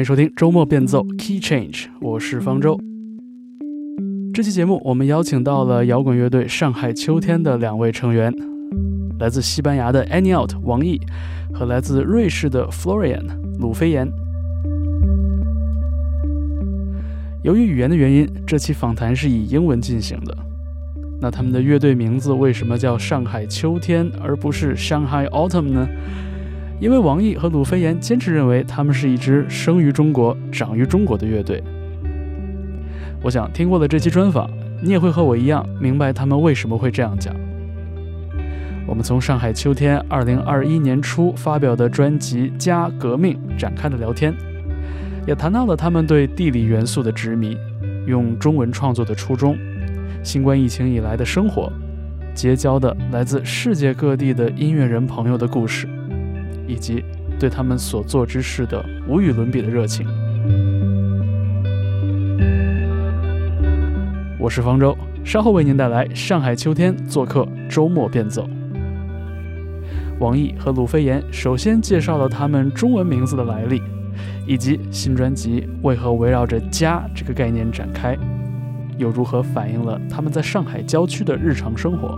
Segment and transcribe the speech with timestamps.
[0.00, 2.80] 欢迎收听周末变奏 Key Change，我是方舟。
[4.32, 8.32] 这期节目我们邀请到了摇滚乐队上海秋天的两位成员，
[9.18, 10.98] 来自西班牙的 Any Out 王毅
[11.52, 13.26] 和来自瑞士的 Florian
[13.58, 14.10] 鲁飞岩。
[17.44, 20.34] 由于语言的原因，这期访谈是以英文进行的。
[21.20, 25.86] 那他们的乐队名字为什么叫上海秋天而不是 Shanghai Autumn 呢？
[26.80, 31.62] 因为王毅和鲁飞岩坚持认为他们是一支生于中国、长于中国的乐队。
[33.22, 34.50] 我想听过了这期专访，
[34.82, 37.36] 你也会和我一样明白他们为什么会这样讲。
[38.86, 44.34] 我们从上海秋天二零二一年初发表的专辑《加革命》展开了聊天，
[45.26, 47.58] 也谈到了他们对地理元素的执迷、
[48.06, 49.54] 用中文创作的初衷、
[50.24, 51.70] 新冠疫情以来的生活、
[52.34, 55.86] 结交的来自世界各地的音乐人朋友的故事。
[56.70, 57.04] 以及
[57.36, 60.06] 对他们所做之事的无与伦比的热情。
[64.38, 68.48] 我是方舟，稍后为您带来《上海秋天》做客周末变奏。
[70.20, 73.82] 王毅和鲁飞岩首先介绍了他们中文名字的来历，
[74.46, 78.16] 以及新专辑为何围绕着“家”这个概念展开，
[78.96, 82.16] 又如何反映了他们在上海郊区的日常生活。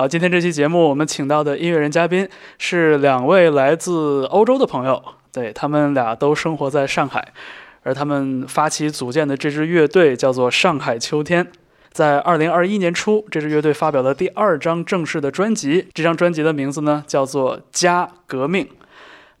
[0.00, 7.34] 好，今天这期节目我们请到的音乐人嘉宾是两位来自欧洲的朋友，对他们俩都生活在上海，
[7.82, 11.46] 而他们发起组建的这支乐队叫做上海秋天。
[11.92, 18.64] 在二零二一年初，这支乐队发表了第二张正式的专辑，这张专辑的名字呢叫做《家革命》。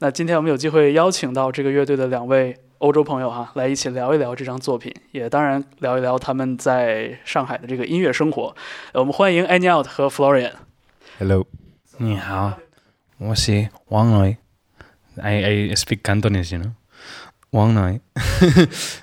[0.00, 2.54] 那今天我们有机会邀请到这个乐队的两位。
[2.80, 8.56] 欧洲朋友哈，来一起聊一聊这张作品，也当然聊一聊他们在上海的这个音乐生活。
[8.94, 10.52] 我们欢迎 Any Out 和 Florian。
[11.18, 11.46] Hello，
[11.98, 12.58] 你好，
[13.18, 14.38] 我是王磊。
[15.20, 16.72] I I speak Cantonese, you know.
[17.50, 18.00] 王磊。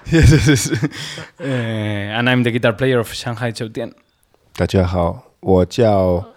[0.07, 0.91] yes, yes.
[1.37, 3.93] 呃，and I'm the guitar player of Shanghai 酒店。
[4.55, 6.33] 大家好，我叫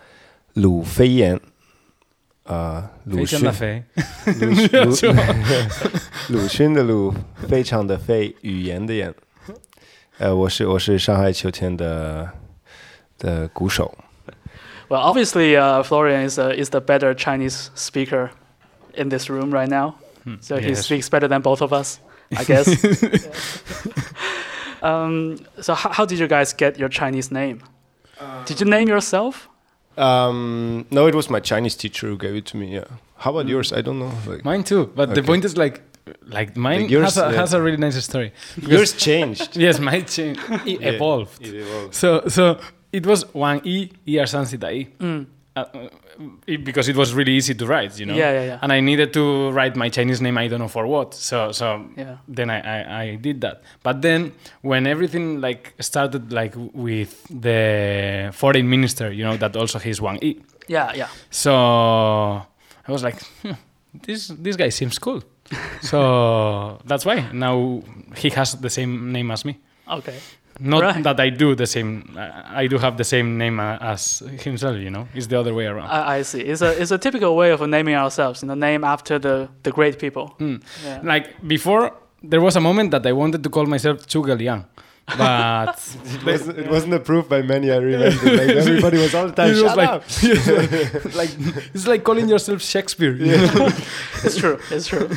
[0.53, 1.41] 鲁飞岩。
[2.50, 3.84] 啊，鲁迅的飞，
[4.26, 4.52] 鲁
[4.84, 4.92] 鲁
[6.30, 7.14] 鲁迅的鲁，
[7.48, 9.14] 非常的非语言的言。
[10.18, 12.30] 呃，我是我是上海秋天的
[13.18, 13.98] 的鼓手。
[14.88, 18.30] Well, obviously, uh, Florian is uh, is the better Chinese speaker
[18.94, 19.96] in this room right now.
[20.42, 22.00] So he speaks better than both of us,
[22.36, 22.68] I guess.
[24.82, 27.60] um, so how, how did you guys get your Chinese name?
[28.48, 29.50] Did you name yourself?
[29.97, 32.75] Um, no, it was my Chinese teacher who gave it to me.
[32.75, 32.85] Yeah.
[33.17, 33.73] How about yours?
[33.73, 34.13] I don't know.
[34.27, 34.91] Like, mine too.
[34.95, 35.21] But okay.
[35.21, 35.83] the point is like,
[36.27, 37.41] like mine like yours, has, a, yeah.
[37.41, 38.33] has a really nice story.
[38.57, 39.57] yours changed.
[39.67, 40.41] yes, mine changed.
[40.67, 41.41] It yeah, evolved.
[41.43, 41.95] It evolved.
[41.95, 42.59] So so
[42.93, 44.89] it was Wang Yi Er San Dai.
[44.99, 45.27] Mm.
[45.61, 45.89] Uh,
[46.47, 48.15] it, because it was really easy to write, you know.
[48.15, 48.59] Yeah, yeah, yeah.
[48.63, 50.37] And I needed to write my Chinese name.
[50.39, 51.15] I don't know for what.
[51.15, 52.17] So, so yeah.
[52.29, 53.63] then I, I, I did that.
[53.83, 54.33] But then
[54.63, 60.19] when everything like started like with the foreign minister, you know, that also he's Wang
[60.23, 60.41] Yi.
[60.69, 61.09] Yeah, yeah.
[61.31, 63.53] So I was like, hmm,
[64.03, 65.23] this this guy seems cool.
[65.83, 67.83] so that's why now
[68.17, 69.59] he has the same name as me.
[69.89, 70.19] Okay.
[70.61, 71.03] Not right.
[71.03, 72.05] that I do the same.
[72.17, 74.77] I do have the same name uh, as himself.
[74.77, 75.89] You know, it's the other way around.
[75.89, 76.41] I, I, see.
[76.41, 78.43] It's a it's a typical way of naming ourselves.
[78.43, 80.35] You know, name after the the great people.
[80.39, 80.63] Mm.
[80.85, 81.01] Yeah.
[81.03, 84.67] Like before, there was a moment that I wanted to call myself Zhuge Liang.
[85.19, 87.71] But it, wasn't, it wasn't approved by many.
[87.73, 88.31] I remember.
[88.37, 89.55] Like everybody was all the time.
[89.55, 90.03] Shut like, up.
[91.15, 91.31] like
[91.75, 93.15] it's like calling yourself Shakespeare.
[93.15, 93.73] Yeah.
[94.25, 94.59] it's true.
[94.71, 95.09] It's true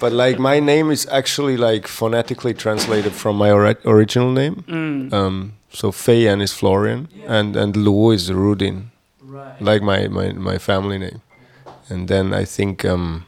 [0.00, 4.64] but like my name is actually like phonetically translated from my ori original name.
[4.68, 5.12] Mm.
[5.12, 7.38] Um, so Feiyan is Florian, yeah.
[7.38, 8.90] and and Luo is Rudin,
[9.22, 9.60] right.
[9.60, 11.20] like my, my my family name.
[11.90, 13.24] And then I think um,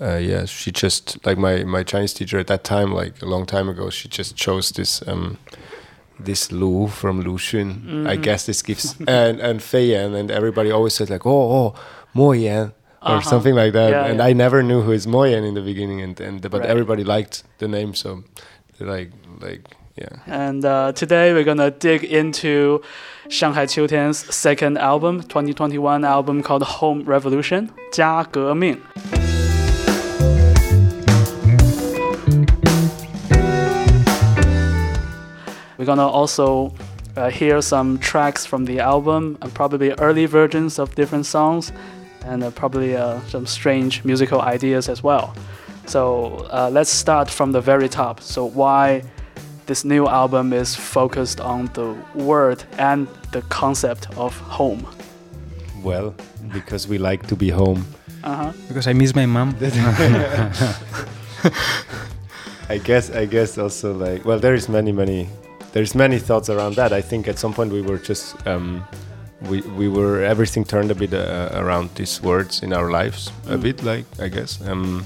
[0.00, 3.46] uh, yeah, she just like my my Chinese teacher at that time, like a long
[3.46, 5.36] time ago, she just chose this um,
[6.18, 8.06] this Lu from Lu Xun.
[8.06, 8.22] I Mhm.
[8.22, 11.74] guess this gives and and Fei Yan, and everybody always said like, oh oh,
[12.14, 12.72] Mo Yan
[13.04, 13.30] or uh-huh.
[13.30, 13.90] something like that.
[13.90, 14.24] Yeah, and yeah.
[14.24, 16.70] I never knew who is Mo Yan in the beginning, and, and but right.
[16.70, 18.24] everybody liked the name, so
[18.80, 19.60] like like
[19.96, 20.08] yeah.
[20.26, 22.82] And uh, today we're gonna dig into
[23.28, 28.80] Shanghai Qiutian's second album, 2021 album called Home Revolution 家革命。
[35.76, 36.72] We're gonna also
[37.16, 41.70] uh, hear some tracks from the album and probably early versions of different songs
[42.24, 45.34] and uh, probably uh, some strange musical ideas as well.
[45.86, 48.20] So uh, let's start from the very top.
[48.20, 49.02] So why
[49.66, 54.86] this new album is focused on the word and the concept of home.
[55.82, 56.14] Well,
[56.52, 57.84] because we like to be home.
[58.22, 58.52] Uh-huh.
[58.68, 59.56] Because I miss my mom.
[62.70, 65.28] I guess I guess also like well there is many many
[65.72, 66.92] there's many thoughts around that.
[66.92, 68.82] I think at some point we were just um,
[69.50, 73.56] we we were everything turned a bit uh, around these words in our lives a
[73.56, 73.62] Mm.
[73.62, 75.04] bit like I guess um,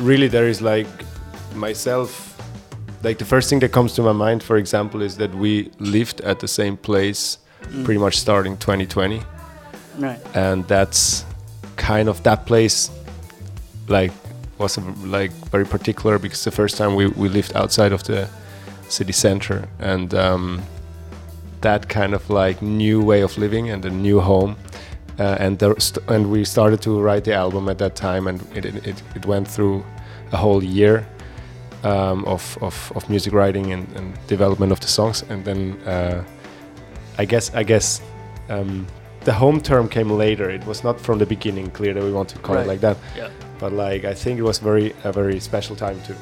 [0.00, 0.86] really there is like
[1.54, 2.28] myself
[3.04, 6.20] like the first thing that comes to my mind for example is that we lived
[6.20, 7.84] at the same place Mm.
[7.84, 9.22] pretty much starting 2020
[9.98, 10.20] Right.
[10.34, 11.24] and that's
[11.76, 12.90] kind of that place
[13.88, 14.12] like
[14.58, 18.28] was like very particular because the first time we, we lived outside of the
[18.88, 20.60] city center and um,
[21.62, 24.56] that kind of like new way of living and a new home
[25.18, 25.74] uh, and there
[26.08, 29.46] and we started to write the album at that time and it, it, it, went
[29.46, 29.84] through
[30.32, 31.06] a whole year
[31.84, 36.24] um, of, of, of music writing and, and development of the songs and then uh,
[37.18, 38.00] I guess I guess
[38.48, 38.86] um,
[39.24, 40.50] the home term came later.
[40.50, 42.64] It was not from the beginning clear that we want to call Right.
[42.64, 42.96] it like that.
[43.16, 43.28] Yeah.
[43.58, 46.16] But like I think it was very a very special time too.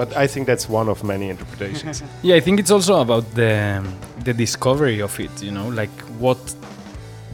[0.00, 2.02] But I think that's one of many interpretations.
[2.22, 3.82] Yeah, I think it's also about the
[4.24, 5.42] the discovery of it.
[5.42, 6.38] You know, like what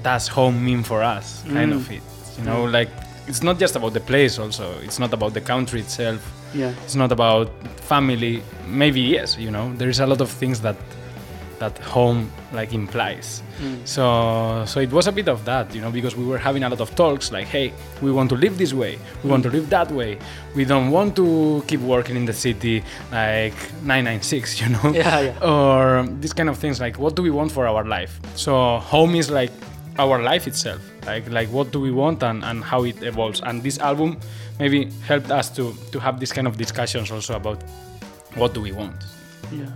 [0.02, 1.26] does home mean for us?
[1.58, 1.76] Kind Mm.
[1.76, 2.02] of it.
[2.38, 2.72] You know, Mm.
[2.78, 2.90] like
[3.28, 4.42] it's not just about the place.
[4.42, 6.20] Also, it's not about the country itself.
[6.54, 6.72] Yeah.
[6.84, 7.48] It's not about
[7.88, 8.42] family.
[8.82, 9.36] Maybe yes.
[9.38, 10.76] You know, there is a lot of things that
[11.58, 13.42] that home like implies.
[13.60, 13.86] Mm.
[13.86, 16.68] So so it was a bit of that, you know, because we were having a
[16.68, 17.72] lot of talks like, hey,
[18.02, 20.18] we want to live this way, we want to live that way,
[20.54, 25.48] we don't want to keep working in the city like 996, you know, Yeah, yeah.
[25.50, 28.20] or these kind of things like, what do we want for our life?
[28.34, 29.50] So home is like
[29.98, 33.40] our life itself, like like what do we want and, and how it evolves.
[33.42, 34.18] And this album
[34.58, 37.62] maybe helped us to to have this kind of discussions also about
[38.34, 38.94] what do we want.
[39.50, 39.70] Yeah.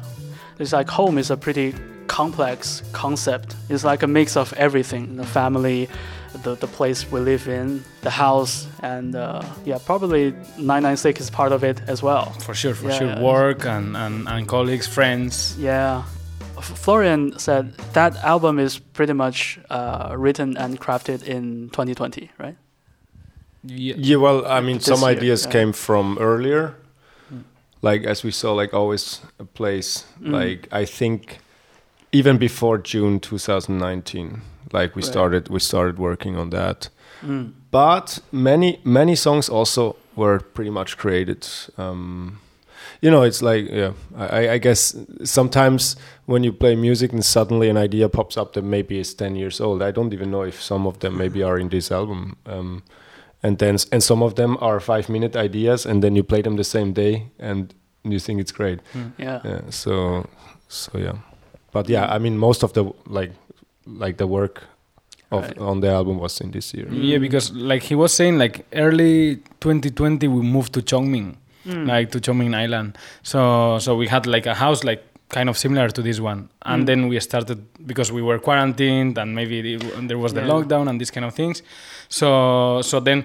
[0.60, 1.74] It's like home is a pretty
[2.06, 3.56] complex concept.
[3.68, 5.88] It's like a mix of everything the family,
[6.42, 11.52] the, the place we live in, the house, and uh, yeah, probably 996 is part
[11.52, 12.26] of it as well.
[12.44, 13.06] For sure, for Yeah, sure.
[13.08, 13.22] yeah.
[13.22, 15.56] Work and, and, and colleagues, friends.
[15.58, 16.02] Yeah.
[16.60, 22.56] Florian said that album is pretty much uh, written and crafted in 2020, right?
[23.64, 23.94] Yeah.
[23.96, 25.52] yeah, well, I mean, This some year, ideas yeah.
[25.52, 26.74] came from earlier.
[27.82, 30.04] Like as we saw, like always a place.
[30.20, 30.32] Mm.
[30.32, 31.38] Like I think
[32.12, 34.42] even before June 2019,
[34.72, 35.10] like we Right.
[35.12, 36.88] started we started working on that.
[37.22, 37.52] Mm.
[37.70, 41.46] but many many songs also were pretty much created
[41.76, 42.38] um,
[43.02, 45.96] you know it's like yeah I, I guess sometimes
[46.26, 49.60] when you play music and suddenly an idea pops up that maybe is 10 years
[49.60, 52.82] old i don't even know if some of them maybe are in this album um,
[53.42, 56.56] and then and some of them are five minute ideas and then you play them
[56.56, 58.78] the same day and you think it's great
[59.18, 59.40] Yeah.
[59.44, 60.24] yeah so
[60.68, 61.12] so yeah
[61.72, 63.32] but yeah i mean most of the like
[63.86, 64.62] like the work
[65.32, 65.58] of Right.
[65.58, 69.36] on the album was in this year Yeah, because like he was saying, like early
[69.60, 71.86] 2020, we moved to Chongming, Mm.
[71.86, 72.98] like to Chongming Island.
[73.22, 76.82] So so we had like a house like kind of similar to this one, and
[76.82, 76.86] Mm.
[76.86, 79.76] then we started because we were quarantined and maybe
[80.08, 80.52] there was the Yeah.
[80.52, 81.62] lockdown and these kind of things.
[82.08, 83.24] So so then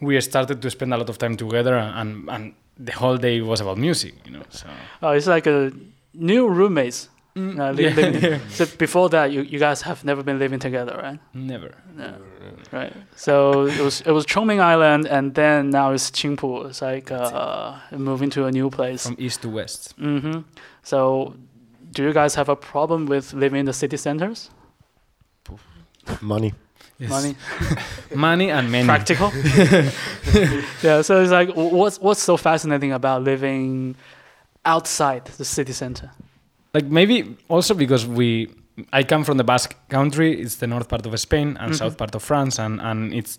[0.00, 2.44] we started to spend a lot of time together, and and
[2.86, 4.44] the whole day was about music, you know.
[4.50, 4.66] So
[5.02, 5.70] Oh, it's like a
[6.14, 7.08] new roommates.
[7.36, 8.38] Uh, li- yeah.
[8.48, 11.18] So before that, you, you guys have never been living together, right?
[11.34, 11.70] never.
[12.40, 12.78] Yeah.
[12.78, 12.92] Right.
[13.16, 16.70] So it was it was Chongming Island, and then now it's Qingpu.
[16.70, 19.06] It's like uh, moving to a new place.
[19.06, 19.94] From east to west.
[19.98, 20.40] Mm-hmm.
[20.82, 21.34] So,
[21.92, 24.50] do you guys have a problem with living in the city centers?
[26.20, 26.52] money
[26.98, 27.10] Yes.
[27.10, 27.36] Money,
[28.14, 28.86] money and many.
[28.86, 29.32] practical.
[30.82, 31.00] yeah.
[31.02, 33.96] So it's like, what's what's so fascinating about living
[34.64, 36.10] outside the city center?
[36.74, 38.48] like maybe also because we
[38.92, 41.76] I come from the Basque country, it's the north part of Spain and Mhm.
[41.78, 43.38] south part of France and and it's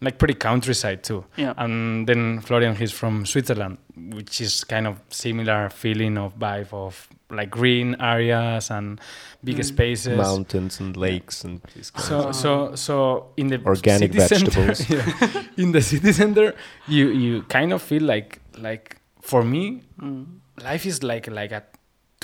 [0.00, 1.24] like pretty countryside too.
[1.36, 1.54] Yeah.
[1.56, 7.08] And then Florian, he's from Switzerland, which is kind of similar feeling of vibe of
[7.30, 9.00] like green areas and
[9.42, 9.64] big Mm.
[9.64, 10.16] spaces.
[10.18, 11.60] Mountains and lakes and
[11.96, 14.90] So of so so in the Organic city center- vegetables.
[14.94, 16.54] yeah, in the city center,
[16.86, 20.24] you you kind of feel like like for me, Mm.
[20.62, 21.62] life is like like a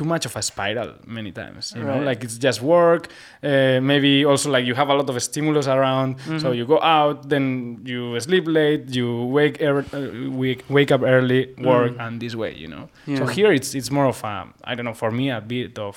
[0.01, 3.03] too much of a spiral many times you know like it's just work
[3.43, 6.11] uh, maybe also like you have a lot of stimulus around
[6.43, 6.57] so Mhm.
[6.59, 7.45] you go out then
[7.93, 9.07] you sleep late you
[9.39, 12.01] wake er- uh, wake, wake up early work Mm.
[12.05, 12.85] and this way you know
[13.19, 14.35] so here it's it's more of a
[14.71, 15.97] i don't know for me a bit of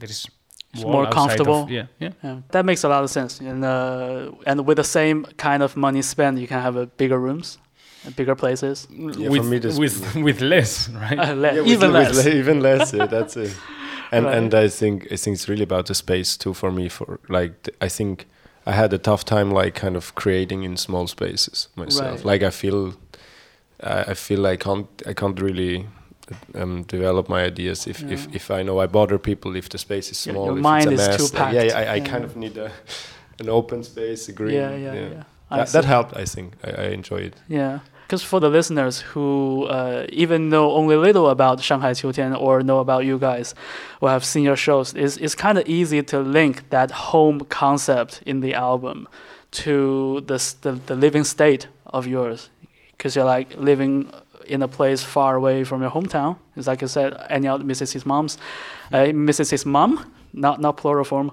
[0.00, 0.22] there is
[0.74, 1.60] It's more outside of- comfortable.
[1.78, 3.32] yeah yeah Yeah, that makes a lot of sense.
[3.50, 7.18] And uh, and with the same kind of money spent, you can have a bigger
[7.26, 7.58] rooms,
[8.10, 8.86] bigger places.
[8.90, 12.24] Yeah, with, me with with less right Uh, le- Yeah, even with less.
[12.26, 12.92] le- even less.
[12.92, 13.54] Yeah, that's it.
[14.14, 14.36] And Right.
[14.38, 16.88] and I think I think it's really about the space too for me.
[16.90, 18.26] For like th- I think
[18.66, 22.10] I had a tough time like kind of creating in small spaces myself.
[22.16, 22.24] Right.
[22.32, 22.92] Like I feel
[23.82, 25.86] I I feel I can't I can't really
[26.54, 28.34] um, develop my ideas if, if Yeah.
[28.36, 30.44] if I know I bother people if the space is Your- small.
[30.46, 31.34] your if it's mind a is too mess.
[31.34, 31.72] like, yeah, packed.
[31.72, 32.12] yeah, I, I Yeah.
[32.12, 32.70] kind of need a
[33.40, 34.54] an open space, a green.
[34.56, 35.22] yeah, yeah, yeah.
[35.50, 36.16] I That, that helped.
[36.22, 37.34] I think I, I enjoy it.
[37.48, 37.78] Yeah,
[38.12, 42.80] because for the listeners who uh, even know only little about Shanghai Qiutian or know
[42.80, 43.54] about you guys
[44.02, 48.22] or have seen your shows, it's, it's kind of easy to link that home concept
[48.26, 49.08] in the album
[49.52, 52.50] to the, the, the living state of yours.
[52.90, 54.12] Because you're like living
[54.46, 56.36] in a place far away from your hometown.
[56.54, 58.36] It's like I said, Eñaut misses his mom's,
[58.92, 61.30] uh, misses his mom, not, not plural form.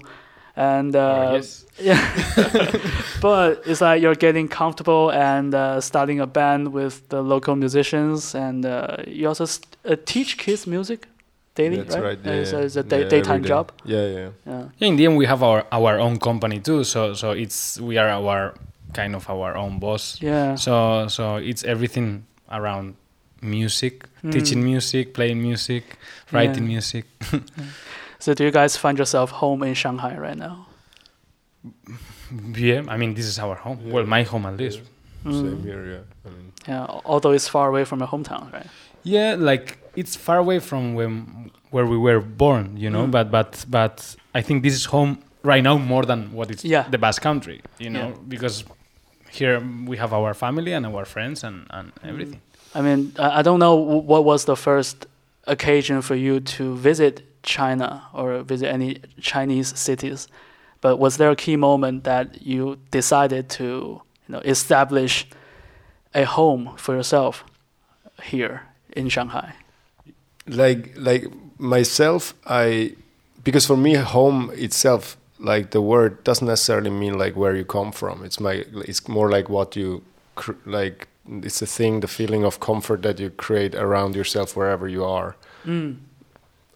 [0.56, 1.64] And uh, Or yes.
[1.78, 2.00] yeah.
[3.20, 8.34] but it's like you're getting comfortable and uh, starting a band with the local musicians,
[8.34, 11.06] and uh, you also st- uh, teach kids music
[11.54, 12.04] daily, That's right?
[12.04, 12.18] right.
[12.24, 12.64] Yeah, so yeah.
[12.66, 13.48] it's a Yeah, day- every daytime day.
[13.48, 13.72] job.
[13.84, 14.28] Yeah, yeah.
[14.46, 14.62] Yeah.
[14.78, 16.84] Yeah, in the end, we have our our own company too.
[16.84, 18.54] So so it's we are our
[18.92, 20.18] kind of our own boss.
[20.20, 20.56] Yeah.
[20.56, 22.94] So so it's everything around
[23.42, 24.32] music, Mm.
[24.32, 25.84] teaching music, playing music,
[26.32, 26.72] writing Yeah.
[26.74, 27.04] music.
[28.20, 30.66] So do you guys find yourself home in Shanghai right now?
[32.54, 33.78] yeah, I mean this is our home.
[33.84, 33.92] Yeah.
[33.94, 34.80] Well, my home at least.
[35.24, 35.32] Mm.
[35.32, 35.84] Same here.
[35.92, 36.04] Yeah.
[36.26, 36.86] I mean, Yeah.
[37.04, 38.66] Although it's far away from your hometown, right?
[39.02, 43.06] Yeah, like it's far away from when where we were born, you know.
[43.06, 43.10] Mm.
[43.10, 46.84] But but but I think this is home right now more than what it's Yeah.
[46.90, 48.14] the Basque Country, you know, Yeah.
[48.28, 48.64] because
[49.30, 52.08] here we have our family and our friends and and Mm.
[52.10, 52.40] everything.
[52.74, 53.74] I mean, I I don't know
[54.10, 55.06] what was the first
[55.46, 60.28] occasion for you to visit China or visit any Chinese cities,
[60.80, 63.64] but was there a key moment that you decided to,
[64.26, 65.26] you know, establish
[66.14, 67.44] a home for yourself
[68.22, 68.62] here
[68.96, 69.54] in Shanghai?
[70.46, 71.26] like like
[71.58, 72.92] myself i
[73.44, 77.92] because for me home itself like the word doesn't necessarily mean like where you come
[77.92, 80.02] from it's my it's more like what you
[80.34, 81.06] cr- like
[81.42, 85.36] it's a thing the feeling of comfort that you create around yourself wherever you are
[85.66, 85.98] Mm.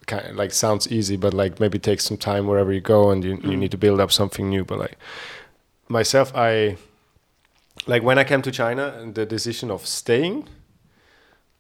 [0.06, 3.24] Kind of like sounds easy but like maybe takes some time wherever you go and
[3.24, 3.58] you, you Mm.
[3.58, 4.96] need to build up something new but like
[5.88, 6.76] myself i
[7.86, 8.84] like when i came to china
[9.14, 10.48] the decision of staying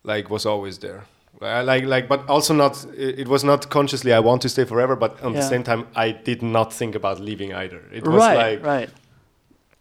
[0.02, 1.04] like was always there
[1.42, 4.96] I like like but also not it, was not consciously i want to stay forever
[4.96, 8.36] but at the same time i did not think about leaving either it was Right,
[8.36, 8.90] like right.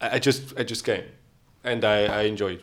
[0.01, 1.03] I I just I just came,
[1.63, 2.59] and I I enjoyed.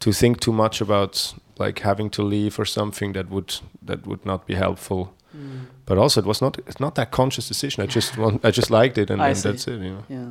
[0.00, 4.26] To think too much about like having to leave or something that would that would
[4.26, 5.14] not be helpful.
[5.36, 5.66] Mm.
[5.86, 7.82] But also, it was not it's not that conscious decision.
[7.82, 9.80] I just want I just liked it, and, and that's it.
[9.82, 10.04] You know.
[10.08, 10.30] Yeah.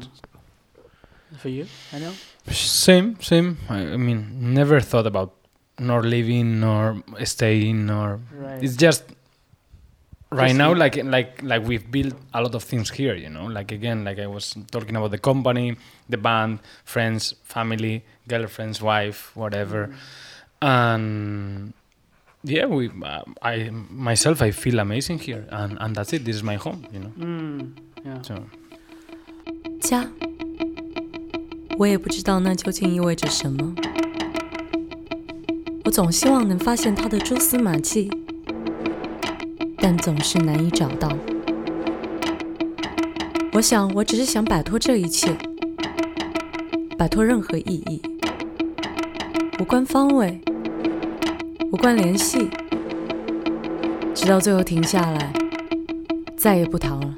[1.38, 2.14] For you, I know.
[2.52, 3.58] Same, same.
[3.70, 5.34] I, I mean, never thought about
[5.80, 8.64] nor leaving nor staying or Right.
[8.64, 9.04] it's just
[10.32, 13.30] right Just now you- like like like we've built a lot of things here you
[13.30, 15.76] know like again like i was talking about the company
[16.08, 19.94] the band friends family girlfriend's wife whatever
[20.62, 21.74] and
[22.46, 26.44] yeah we uh, i myself i feel amazing here and and that's it this is
[26.44, 27.74] my home you know Mm.
[28.04, 28.22] Yeah.
[28.24, 28.36] so
[29.82, 30.08] 家，
[31.78, 33.74] 我也不知道那究竟意味着什么。
[35.84, 38.10] 我总希望能发现它的蛛丝马迹，
[39.78, 41.16] 但总是难以找到。
[43.54, 45.36] 我想，我只是想摆脱这一切，
[46.98, 48.02] 摆脱任何意义，
[49.60, 50.42] 无关方位，
[51.76, 52.50] 无关联系，
[54.14, 55.34] 直到最后停下来，
[56.38, 57.16] 再也不逃了。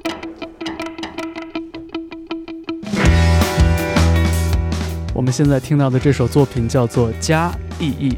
[5.14, 8.10] 我们现在听到的这首作品叫做《加意义》。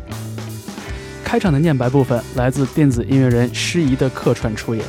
[1.23, 4.83] 开场的念白部分来自电子音乐人诗怡的客串出演。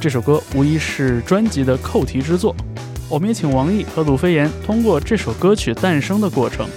[0.00, 2.54] 这首歌无疑是专辑的扣题之作，
[3.08, 6.68] 我们也请王毅和鲁飞岩通过这首歌曲诞生的过程，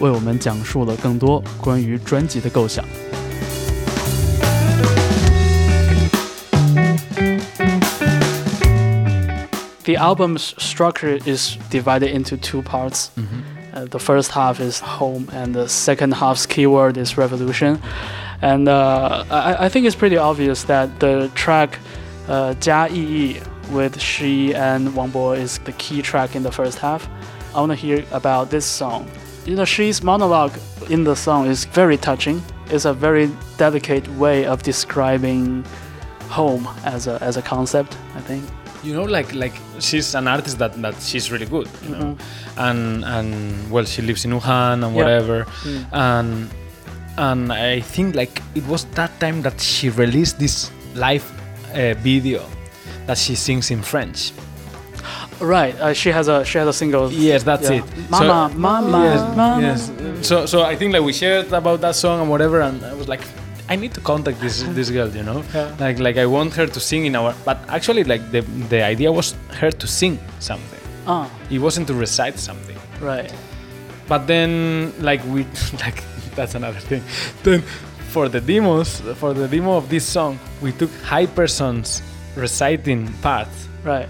[0.00, 2.84] 为我们讲述了更多关于专辑的构想。
[9.84, 13.10] The album's structure is divided into two parts.
[13.16, 13.44] -hmm.
[13.74, 17.80] uh, the first half is home, and the second half's keyword is revolution.
[18.40, 21.78] And uh, I, I, think it's pretty obvious that the track
[22.28, 27.08] uh, Yi with Shii and Wang Bo is the key track in the first half.
[27.54, 29.08] I want to hear about this song.
[29.46, 30.58] You know, She's monologue
[30.88, 32.42] in the song is very touching.
[32.66, 35.64] It's a very delicate way of describing
[36.28, 38.44] home as a, as a concept, I think
[38.84, 42.60] you know like like she's an artist that that she's really good you know mm-hmm.
[42.60, 45.86] and and well she lives in wuhan and whatever mm.
[45.92, 46.50] and
[47.16, 51.24] and i think like it was that time that she released this live
[51.72, 52.44] uh, video
[53.06, 54.32] that she sings in french
[55.44, 57.76] right uh, she has a she has a single yes that's yeah.
[57.76, 59.92] it mama so, mama yes, mama yes
[60.28, 63.08] so so i think like we shared about that song and whatever and i was
[63.08, 63.20] like
[63.66, 65.42] I need to contact this this girl, you know.
[65.54, 65.74] Yeah.
[65.80, 67.34] Like like I want her to sing in our.
[67.46, 70.80] But actually, like the the idea was her to sing something.
[71.06, 71.30] Ah.
[71.50, 72.76] It wasn't to recite something.
[73.00, 73.32] Right.
[74.06, 75.46] But then, like we
[75.84, 76.04] like
[76.36, 77.02] that's another thing.
[77.42, 77.62] Then
[78.12, 82.02] for the demos, for the demo of this song, we took Hiperson's
[82.36, 83.48] reciting part.
[83.82, 84.08] Right.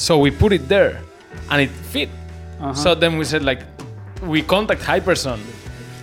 [0.00, 1.00] So we put it there,
[1.50, 2.08] and it fit.
[2.08, 2.74] Uh-huh.
[2.74, 3.60] So then we said like,
[4.22, 5.40] we contact Hiperson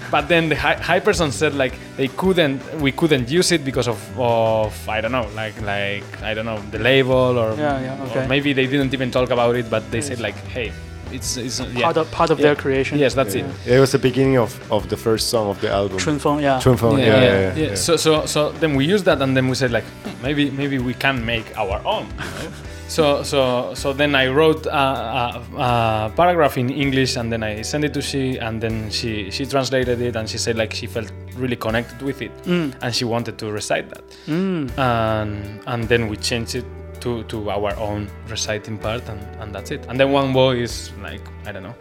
[0.10, 4.20] but then the hi- person said like they couldn't we couldn't use it because of,
[4.20, 8.26] of I don't know like like I don't know the label or, yeah, yeah, okay.
[8.26, 10.72] or maybe they didn't even talk about it but they said like hey
[11.12, 11.84] it's, it's yeah.
[11.84, 12.48] part of part of yeah.
[12.48, 13.00] their creation.
[13.00, 13.46] Yes, that's yeah.
[13.66, 13.76] it.
[13.76, 15.98] It was the beginning of, of the first song of the album.
[16.00, 16.60] Chunfeng, yeah.
[16.60, 19.72] Chunfeng, yeah yeah, yeah, So so so then we used that and then we said
[19.72, 22.08] like hmm, maybe maybe we can make our own.
[22.08, 22.56] You know?
[22.88, 27.62] So so so then I wrote a, a, a, paragraph in English and then I
[27.62, 30.88] sent it to she and then she she translated it and she said like she
[30.88, 32.74] felt really connected with it mm.
[32.82, 34.72] and she wanted to recite that mm.
[34.78, 36.66] and and then we changed it
[37.02, 40.92] to to our own reciting part and and that's it and then Wang Bo is
[41.02, 41.76] like I don't know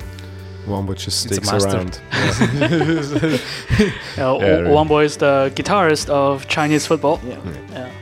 [0.66, 2.00] Wang Bo just sticks around.
[4.16, 7.20] yeah, yeah, Wang Bo is the guitarist of Chinese football.
[7.24, 7.38] Yeah.
[7.70, 7.92] yeah.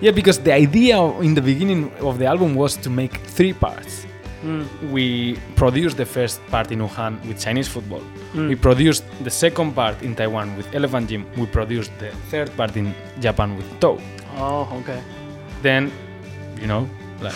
[0.00, 4.06] Yeah, because the idea in the beginning of the album was to make three parts.
[4.44, 4.90] Mm.
[4.92, 8.02] We produced the first part in Wuhan with Chinese football.
[8.34, 8.48] Mm.
[8.48, 11.26] We produced the second part in Taiwan with Elephant Gym.
[11.36, 13.98] We produced the third part in Japan with Toe.
[14.36, 15.02] Oh, okay.
[15.62, 15.90] Then,
[16.60, 16.88] you know,
[17.20, 17.34] like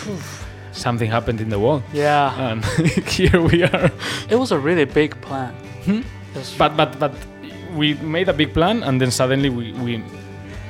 [0.71, 1.81] something happened in the world.
[1.93, 2.51] Yeah.
[2.51, 2.63] And
[3.09, 3.91] here we are.
[4.29, 5.53] It was a really big plan.
[5.85, 6.01] Hmm?
[6.57, 7.11] But but but
[7.75, 10.03] we made a big plan and then suddenly we, we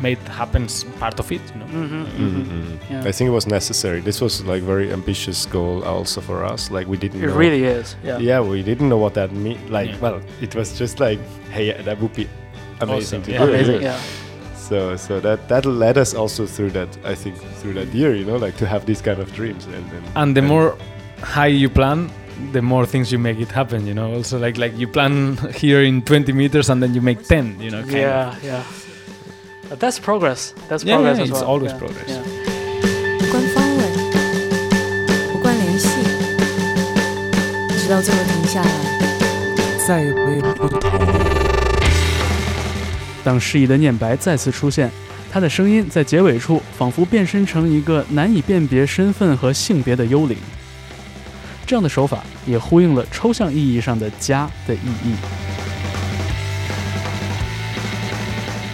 [0.02, 2.42] made happens part of it you know mm-hmm, mm-hmm.
[2.42, 2.94] Mm-hmm.
[2.94, 3.04] Yeah.
[3.06, 6.88] i think it was necessary this was like very ambitious goal also for us like
[6.88, 7.36] we didn't it know.
[7.36, 10.00] really is yeah yeah we didn't know what that mean like yeah.
[10.00, 11.20] well it was just like
[11.52, 12.28] hey that would be
[12.82, 13.24] amazing awesome.
[13.24, 13.38] to yeah.
[13.38, 14.02] do amazing yeah
[14.56, 18.26] so so that that led us also through that i think through that year you
[18.26, 20.78] know like to have these kind of dreams and and, and the and more
[21.22, 22.10] high you plan
[22.52, 25.84] the more things you make it happen you know also like like you plan here
[25.84, 28.44] in 20 meters and then you make 10 you know yeah of.
[28.44, 28.81] yeah but
[29.80, 30.54] that's progress.
[30.70, 31.46] That's yeah, progress yeah, as it's well.
[31.46, 31.80] always yeah.
[31.80, 32.20] progress.
[33.32, 33.84] 关方位，
[35.32, 35.88] 不关联系，
[37.78, 38.70] 直到最后停下来，
[39.88, 40.80] 再也不同。
[43.24, 44.92] 当适宜的念白再次出现，
[45.32, 50.38] 他的声音在结尾处仿佛变身成一个难以辨别身份和性别的幽灵。
[51.66, 55.16] 这样的手法也呼应了抽象意义上的“家”的意义。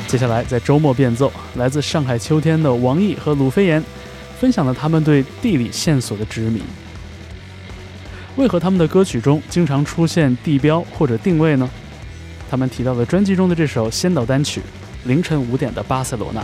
[0.07, 3.83] 接下来，在周末变奏，来自上海秋天的王毅和鲁飞岩
[4.39, 6.61] 分享了他们对地理线索的执迷。
[8.37, 11.69] 为何他们的歌曲中经常出现地标或者定位呢？
[12.49, 14.61] 他们提到了专辑中的这首先导单曲
[15.03, 16.39] 《凌晨五点的巴塞罗那》。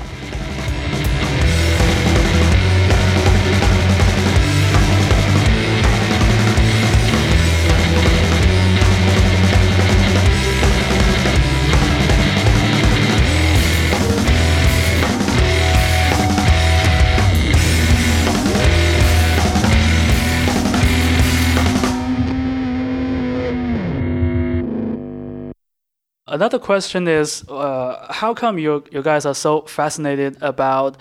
[26.33, 30.99] Another question is, uh, how come you you guys are so fascinated about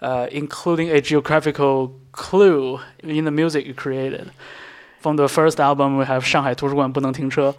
[0.00, 4.32] uh, including a geographical clue in the music you created?
[5.00, 7.54] From the first album, we have 上海图书馆不能停车,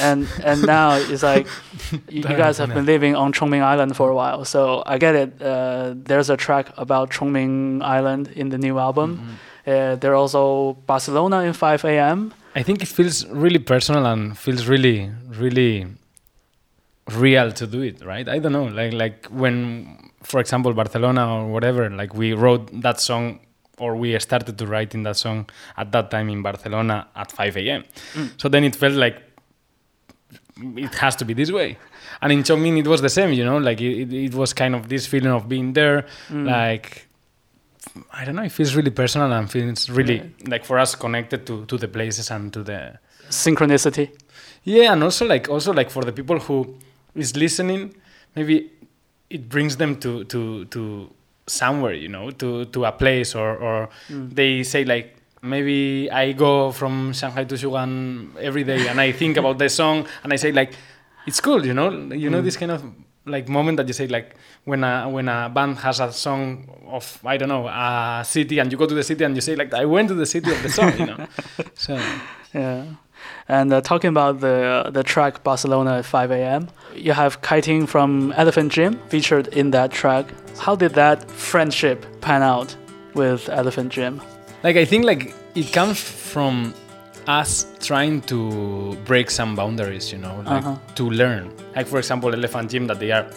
[0.00, 1.46] and and now it's like
[2.08, 4.44] you, you, guys have been living on Chongming Island for a while.
[4.44, 5.42] So I get it.
[5.42, 9.10] Uh, there's a track about Chongming Island in the new album.
[9.10, 9.52] Mm -hmm.
[9.64, 12.32] Uh, there are also Barcelona in 5 a.m.
[12.54, 15.86] I think it feels really personal and feels really, really
[17.11, 18.27] real to do it, right?
[18.27, 22.99] I don't know, like like when, for example, Barcelona or whatever, like we wrote that
[22.99, 23.39] song
[23.79, 27.57] or we started to write in that song at that time in Barcelona at 5
[27.57, 27.83] a.m.
[28.13, 28.41] Mm.
[28.41, 29.21] So then it felt like
[30.59, 31.77] it has to be this way.
[32.21, 34.89] And in Chongming it was the same, you know, like it, it was kind of
[34.89, 36.47] this feeling of being there, mm.
[36.47, 37.07] like
[38.11, 40.49] I don't know, it feels really personal and feels really yeah.
[40.49, 44.09] like for us connected to to the places and to the synchronicity.
[44.63, 46.77] Yeah, and also like also like for the people who
[47.17, 47.95] is listening,
[48.35, 48.71] maybe
[49.29, 51.09] it brings them to to to
[51.47, 54.33] somewhere, you know, to to a place or or mm.
[54.33, 59.37] they say like maybe I go from Shanghai to Siugan every day and I think
[59.37, 60.73] about the song and I say like
[61.25, 62.43] it's cool, you know, you know mm.
[62.43, 62.83] this kind of
[63.25, 67.19] like moment that you say like when a when a band has a song of
[67.25, 69.73] I don't know a city and you go to the city and you say like
[69.73, 71.27] I went to the city of the song, you know.
[71.75, 71.99] So
[72.53, 72.85] yeah.
[73.47, 78.33] And uh, talking about the the track Barcelona at 5 a.m., you have KT from
[78.35, 80.25] Elephant Gym featured in that track.
[80.57, 82.75] How did that friendship pan out
[83.13, 84.21] with Elephant Gym?
[84.63, 86.73] Like I think like it comes from
[87.27, 90.77] us trying to break some boundaries, you know, like uh-huh.
[90.95, 91.51] to learn.
[91.75, 93.27] Like for example, Elephant Gym that they are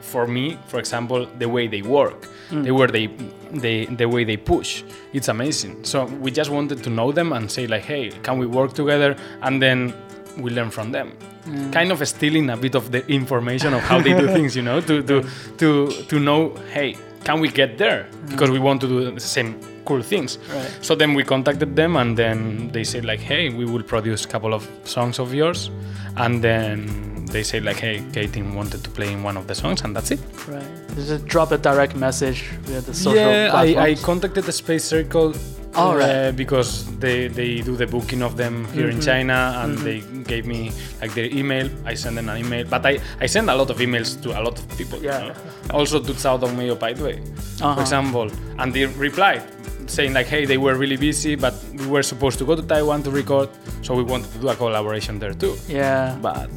[0.00, 2.64] for me, for example, the way they work, mm.
[2.64, 3.06] the way they,
[3.52, 4.82] they, the way they push,
[5.12, 5.84] it's amazing.
[5.84, 9.16] So we just wanted to know them and say like, hey, can we work together?
[9.42, 9.94] And then
[10.38, 11.16] we learn from them.
[11.44, 11.72] Mm.
[11.72, 14.80] Kind of stealing a bit of the information of how they do things, you know,
[14.80, 15.24] to to
[15.58, 18.04] to to know, hey, can we get there?
[18.04, 18.30] Mm.
[18.30, 20.38] Because we want to do the same cool things.
[20.52, 20.70] Right.
[20.80, 24.28] So then we contacted them, and then they said like, hey, we will produce a
[24.28, 25.70] couple of songs of yours,
[26.16, 29.82] and then they say like, hey, KT wanted to play in one of the songs,
[29.82, 30.20] and that's it.
[30.48, 30.64] Right.
[30.94, 35.34] Just drop a direct message via the social yeah, I, I contacted the Space Circle.
[35.74, 36.10] Oh, right.
[36.10, 38.98] Uh, because they, they do the booking of them here mm-hmm.
[38.98, 39.84] in China and mm-hmm.
[39.84, 41.70] they gave me like their email.
[41.84, 44.42] I sent them an email, but I, I send a lot of emails to a
[44.42, 45.00] lot of people.
[45.00, 45.20] Yeah.
[45.20, 45.34] You know?
[45.70, 47.76] Also to South of Mayo Pipeway, uh-huh.
[47.76, 49.44] for example, and they replied
[49.86, 53.02] saying like, hey, they were really busy, but we were supposed to go to Taiwan
[53.02, 53.48] to record,
[53.82, 55.56] so we wanted to do a collaboration there too.
[55.68, 56.16] Yeah.
[56.20, 56.50] But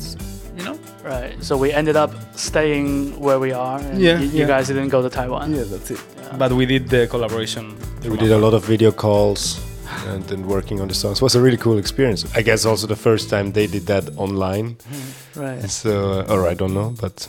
[0.58, 0.78] you know?
[1.04, 1.36] Right.
[1.44, 3.80] So we ended up staying where we are.
[3.80, 5.54] And yeah, y- You guys didn't go to Taiwan.
[5.54, 6.00] Yeah, that's it.
[6.18, 6.38] Yeah.
[6.38, 7.76] But we did the collaboration.
[8.04, 9.60] We did a lot of video calls
[10.08, 12.26] and then working on the songs it was a really cool experience.
[12.36, 14.78] I guess also the first time they did that online.
[15.36, 15.68] Right.
[15.70, 17.28] So, or I don't know, but.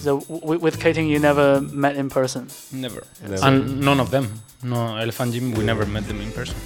[0.00, 2.46] So w- with KT, you never met in person.
[2.72, 3.02] Never.
[3.28, 3.44] never.
[3.46, 4.26] And none of them.
[4.62, 6.56] No, Elephant Gym, we never met them in person.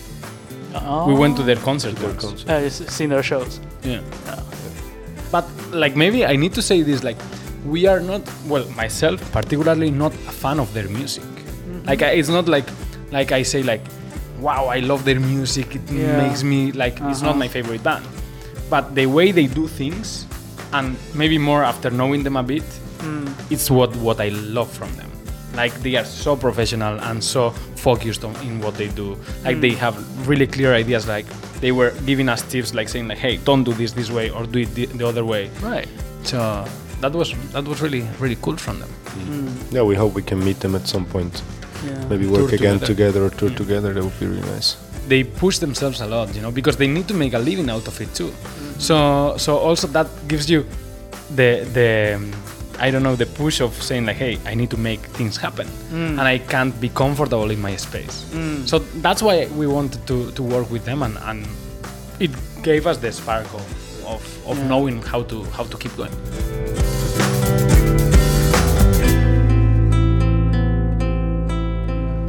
[0.75, 1.09] Oh.
[1.09, 1.97] We went to their concert.
[1.97, 2.49] Their concert.
[2.49, 3.59] Uh, seen their shows.
[3.83, 4.01] Yeah.
[5.31, 7.17] But like maybe I need to say this like
[7.65, 11.25] we are not well myself particularly not a fan of their music.
[11.25, 11.87] Mm-hmm.
[11.87, 12.67] Like it's not like
[13.11, 13.83] like I say like
[14.41, 16.23] wow I love their music it yeah.
[16.23, 17.11] makes me like uh-huh.
[17.11, 17.39] it's not uh-huh.
[17.39, 18.05] my favorite band,
[18.71, 20.27] but the way they do things
[20.73, 22.65] and maybe more after knowing them a bit,
[22.99, 23.29] mm.
[23.51, 25.11] it's what what I love from them.
[25.57, 29.17] Like they are so professional and so focused on in what they do.
[29.45, 29.61] Like mm.
[29.61, 31.09] they have really clear ideas.
[31.09, 31.27] Like
[31.61, 34.47] they were giving us tips, like saying like, "Hey, don't do this this way or
[34.47, 35.89] do it the, the other way." Right.
[36.25, 36.65] So
[37.01, 38.91] that was that was really really cool from them.
[39.17, 39.73] Mm.
[39.73, 41.43] Yeah, we hope we can meet them at some point.
[41.85, 42.05] Yeah.
[42.09, 42.87] Maybe work tour again together.
[42.87, 43.57] together or tour mm.
[43.57, 43.95] together.
[43.95, 44.77] That would be really nice.
[45.09, 47.87] They push themselves a lot, you know, because they need to make a living out
[47.87, 48.29] of it too.
[48.29, 48.81] Mm.
[48.81, 50.67] So so also that gives you
[51.35, 52.21] the the
[52.79, 55.67] I don't know the push of saying like, hey, I need to make things happen,
[55.67, 56.11] mm.
[56.11, 58.25] and I can't be comfortable in my space.
[58.33, 58.69] Mm.
[58.69, 61.47] So that's why we wanted to, to work with them, and, and
[62.21, 62.31] it
[62.63, 64.69] gave us the spark of, of, of yeah.
[64.69, 66.13] knowing how to how to keep going.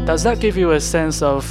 [0.05, 1.43] Does that give you a sense of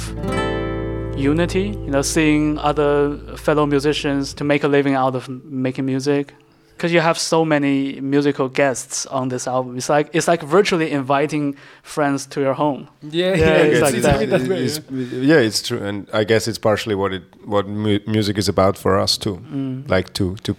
[1.15, 1.67] unity?
[1.69, 6.33] You know, seeing other fellow musicians to make a living out of making music
[6.77, 9.77] because you have so many musical guests on this album.
[9.77, 12.87] It's like it's like virtually inviting friends to your home.
[13.01, 14.21] Yeah, yeah, yeah it's, like it's, that.
[14.21, 18.47] It's, yeah, it's true, and I guess it's partially what it what mu music is
[18.47, 19.37] about for us too.
[19.37, 19.89] Mm.
[19.89, 20.55] Like to to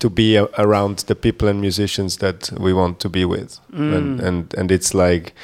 [0.00, 3.96] to be around the people and musicians that we want to be with, mm.
[3.96, 5.34] and and and it's like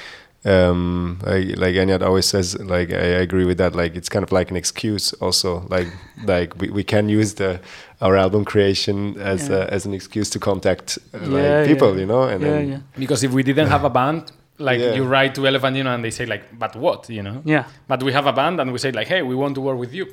[0.45, 4.31] um I, like Eñaut always says like I, agree with that like it's kind of
[4.31, 5.89] like an excuse also like
[6.25, 7.61] like we, we can use the
[8.05, 9.77] our album creation as yeah.
[9.77, 12.01] as an excuse to contact uh, yeah, like people yeah.
[12.01, 12.79] you know and yeah, then, yeah.
[12.99, 16.05] because if we didn't have a band like you write to Elephant you know and
[16.05, 18.79] they say like but what you know yeah but we have a band and we
[18.79, 20.07] say like hey we want to work with you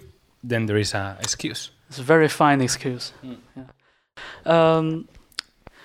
[0.43, 3.37] then there is a excuse it's a very fine excuse mm.
[3.55, 4.77] yeah.
[4.77, 5.07] um,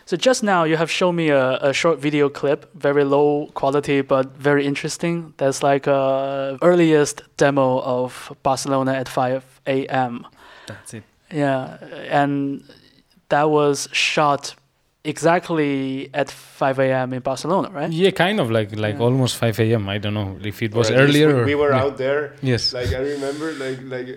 [0.08, 4.02] So just now you have shown me a, a short video clip, very low quality
[4.02, 5.34] but very interesting.
[5.36, 10.24] That's like a earliest demo of Barcelona at 5 a.m.
[10.68, 11.02] That's it.
[11.30, 11.76] Yeah,
[12.10, 12.62] and
[13.28, 14.54] that was shot
[15.04, 17.12] exactly at 5 a.m.
[17.12, 17.90] in Barcelona, right?
[17.92, 19.02] Yeah, kind of like like Yeah.
[19.06, 19.88] almost 5 a.m.
[19.88, 21.28] I don't know if it was Or earlier.
[21.28, 21.82] we, or, we were yeah.
[21.82, 22.34] out there.
[22.42, 22.72] Yes.
[22.72, 24.08] Like I remember, like like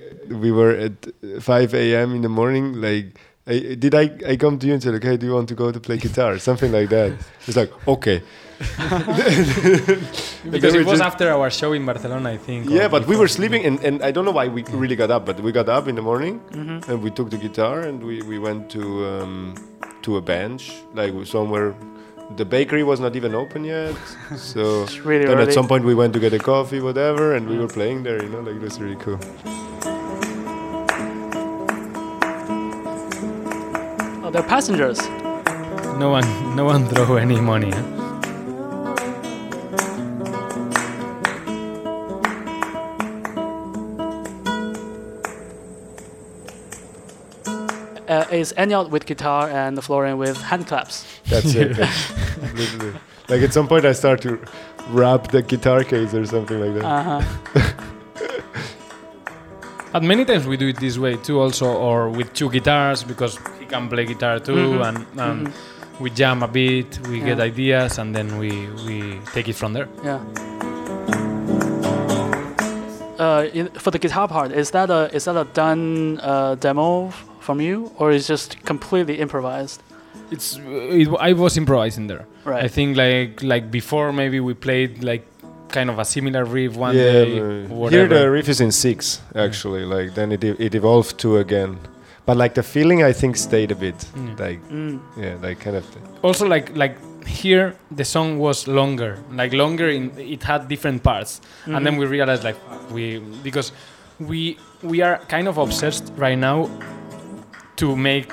[0.43, 0.97] we were at
[1.41, 2.15] 5 a.m.
[2.15, 2.73] in the morning.
[2.81, 5.55] Like, I, did I I come to you and said, okay, do you want to
[5.55, 6.37] go to play guitar?
[6.39, 7.13] Something like that.
[7.47, 8.21] It's like okay.
[10.51, 12.69] because it was after our show in Barcelona, I think.
[12.69, 15.09] Yeah, or but we were sleeping, and, and I don't know why we really got
[15.11, 16.91] up, but we got up in the morning Mm-hmm.
[16.91, 19.55] and we took the guitar and we, we went to um,
[20.01, 21.73] to a bench, like somewhere.
[22.35, 23.95] The bakery was not even open yet,
[24.35, 25.47] so really then early.
[25.47, 28.21] at some point we went to get a coffee, whatever, and we were playing there.
[28.21, 29.19] You know, like it was really cool.
[34.21, 34.99] Oh, they're passengers.
[35.97, 37.71] No one, no one throw any money.
[37.71, 37.98] Huh?
[48.31, 51.05] Is Eñaut with guitar and Florian with hand claps.
[51.29, 51.75] That's it.
[51.75, 52.11] that's
[52.55, 52.93] literally.
[53.27, 54.39] Like at some point, I start to
[54.89, 56.85] wrap the guitar case or something like that.
[56.85, 57.73] Uh-huh.
[59.91, 63.39] But many times we do it this way too, also, or with two guitars because
[63.59, 65.53] he can play guitar too, Mhm, and, and mhm.
[65.99, 68.51] we jam a bit, we get ideas, and then we
[68.85, 69.87] we take it from there.
[70.03, 70.19] Yeah.
[73.19, 77.07] Uh, in, for the guitar part, is that a is that a done uh, demo
[77.07, 79.81] f- from you, or is just completely improvised?
[80.31, 80.59] It's
[81.01, 82.25] it, I was improvising there.
[82.45, 82.63] Right.
[82.65, 85.23] I think like like before maybe we played like
[85.69, 87.65] kind of a similar riff one yeah, day.
[87.67, 89.83] but here the riff is in six actually.
[89.95, 91.77] Like then it it evolved to again,
[92.27, 93.95] but like the feeling I think stayed a bit.
[94.15, 94.45] Yeah.
[94.45, 94.99] Like Mm.
[95.17, 95.85] yeah, like kind of.
[96.21, 101.41] also like like here the song was longer like longer in it had different parts
[101.65, 101.99] and then Mhm.
[102.01, 102.57] we realized like
[102.95, 103.71] we because
[104.29, 104.57] we
[104.91, 106.57] we are kind of obsessed right now
[107.79, 108.31] to make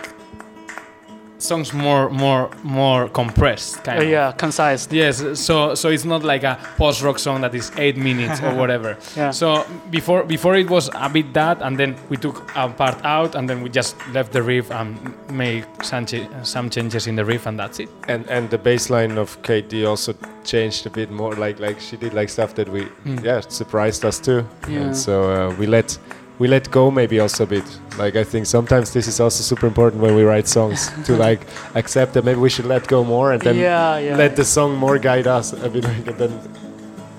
[1.39, 4.89] songs more more more compressed kind Uh, of yeah, concise.
[4.91, 8.55] yes so so it's not like a post rock song that is eight minutes or
[8.61, 9.33] whatever Yeah.
[9.33, 13.35] so before before it was a bit that, and then we took a part out,
[13.35, 14.97] and then we just left the riff and
[15.31, 17.89] made some, ch- some changes in the riff, and that's it.
[18.09, 21.35] And and the bass line of KT also changed a bit more.
[21.47, 23.23] Like like she did like stuff that we Mm.
[23.25, 24.43] yeah surprised us too.
[24.69, 24.81] Yeah.
[24.87, 25.99] And so uh, we let
[26.39, 27.65] we let go maybe also a bit.
[27.99, 31.41] Like I think sometimes this is also super important when we write songs to like
[31.75, 34.17] accept that maybe we should let go more and then yeah, yeah.
[34.17, 35.85] let the song more guide us a bit.
[35.85, 36.41] Like, and then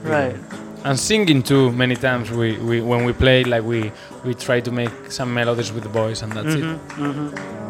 [0.03, 0.35] right.
[0.83, 1.71] And singing too.
[1.71, 3.91] Many times we, we when we play, like we
[4.23, 6.63] we try to make some melodies with the voice, and that's it.
[6.63, 7.67] Mhm, mhm.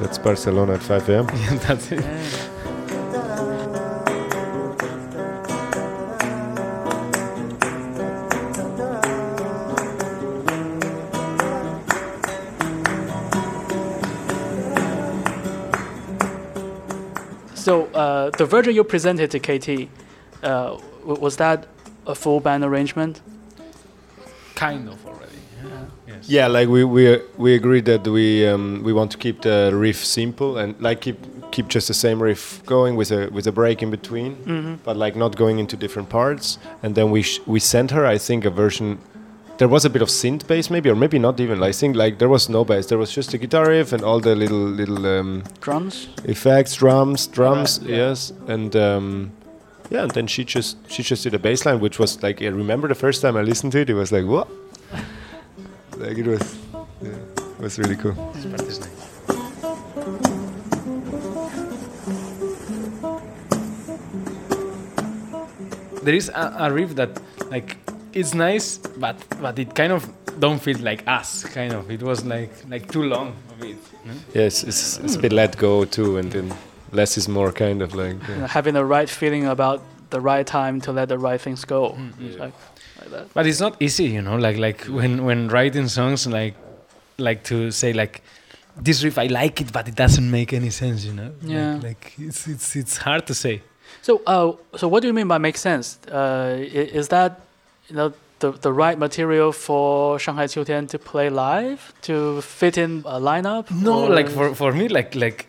[0.00, 1.26] that's Barcelona at 5 a.m.
[1.34, 2.04] Yeah, that's it.
[17.66, 19.68] So uh, the version you presented to KT,
[20.44, 21.66] uh, w- was that
[22.06, 23.20] a full band arrangement?
[24.54, 25.32] Kind of already.
[26.06, 26.28] Yes.
[26.28, 30.04] Yeah, like we we we agreed that we um, we want to keep the riff
[30.04, 31.16] simple and like keep
[31.50, 34.74] keep just the same riff going with a with a break in between, Mm-hmm.
[34.84, 36.58] but like not going into different parts.
[36.84, 38.98] And then we sh- we sent her, I think, a version.
[39.58, 41.62] There was a bit of synth bass, maybe, or maybe not even.
[41.62, 42.86] I think like there was no bass.
[42.86, 46.08] There was just a guitar riff and all the little little um, Drums?
[46.24, 47.80] effects, drums, drums.
[47.80, 47.96] Right, yeah.
[47.96, 49.32] Yes, and um,
[49.88, 52.48] yeah, and then she just she just did a bass line, which was like I
[52.48, 54.46] remember the first time I listened to it, it was like what,
[55.96, 56.58] like it was,
[57.00, 58.12] yeah, it was really cool.
[58.34, 60.06] This part is nice.
[66.02, 67.25] There is a, a riff that like
[68.16, 70.02] it's nice, but but it kind of
[70.40, 71.44] don't feel like us.
[71.44, 73.76] Kind of, it was like like too long a bit.
[74.04, 74.12] no?
[74.34, 76.52] Yes, it's, it's a bit let go too, and then
[76.92, 78.16] less is more, kind of like.
[78.28, 78.46] Yeah.
[78.46, 81.90] having the right feeling about the right time to let the right things go.
[81.90, 82.54] Mm, It's like,
[83.00, 83.34] like that.
[83.34, 84.36] But it's not easy, you know.
[84.36, 86.54] Like like when when writing songs, like
[87.18, 88.22] like to say like
[88.84, 91.30] this riff I like it, but it doesn't make any sense, you know.
[91.42, 91.80] Yeah.
[91.82, 93.62] Like, it's it's it's hard to say.
[94.02, 95.98] So, uh, so what do you mean by make sense?
[96.12, 97.40] Uh, is that
[97.88, 103.02] you know the the right material for Shanghai Qiutian to play live to fit in
[103.06, 103.70] a lineup?
[103.70, 105.46] No, Or- like for, for me, like like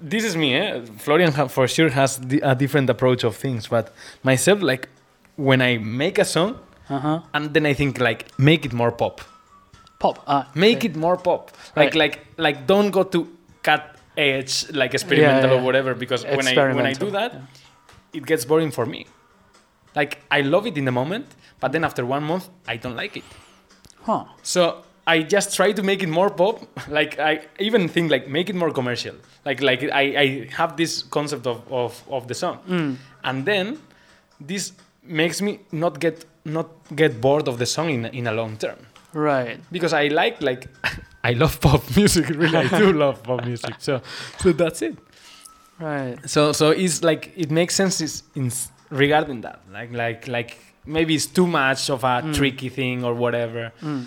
[0.00, 0.54] this is me.
[0.54, 0.80] Eh?
[0.98, 4.88] Florian ha- for sure has a different approach of things, but myself, like
[5.36, 6.58] when I make a song
[6.90, 7.20] Uh-huh.
[7.34, 9.20] and then I think like make it more pop,
[9.98, 10.16] pop.
[10.26, 11.50] Uh, Make it more pop.
[11.76, 11.94] Like Right.
[12.02, 12.14] like
[12.46, 13.18] like don't go to
[13.62, 13.82] cut
[14.16, 15.56] edge like experimental yeah.
[15.56, 18.18] or whatever because when I when I do that, yeah.
[18.18, 19.00] it gets boring for me.
[19.94, 21.26] Like I love it in the moment,
[21.60, 23.24] but then after one month I don't like it.
[24.02, 24.24] Huh.
[24.42, 26.56] So I just try to make it more pop.
[26.88, 29.14] Like I even think like make it more commercial.
[29.44, 32.58] Like like I, I have this concept of, of, of the song.
[32.68, 32.96] Mm.
[33.24, 33.78] And then
[34.40, 38.56] this makes me not get not get bored of the song in in a long
[38.56, 38.78] term.
[39.14, 39.60] Right.
[39.72, 40.68] Because I like like
[41.24, 43.74] I love pop music, really I do love pop music.
[43.78, 44.00] So
[44.38, 44.96] so that's it.
[45.80, 46.16] Right.
[46.28, 48.52] So so it's like it makes sense is in
[48.90, 49.60] regarding that.
[49.72, 52.34] Like like like maybe it's too much of a Mm.
[52.34, 53.72] tricky thing or whatever.
[53.82, 54.04] Mm.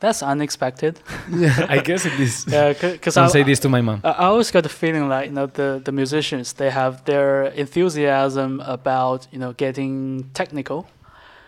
[0.00, 0.98] That's unexpected.
[1.30, 2.46] yeah, I guess it is.
[2.48, 4.00] Yeah, because Don't I, say this to my mom.
[4.02, 7.52] I I always got the feeling like you know the the musicians they have their
[7.54, 10.86] enthusiasm about you know getting technical,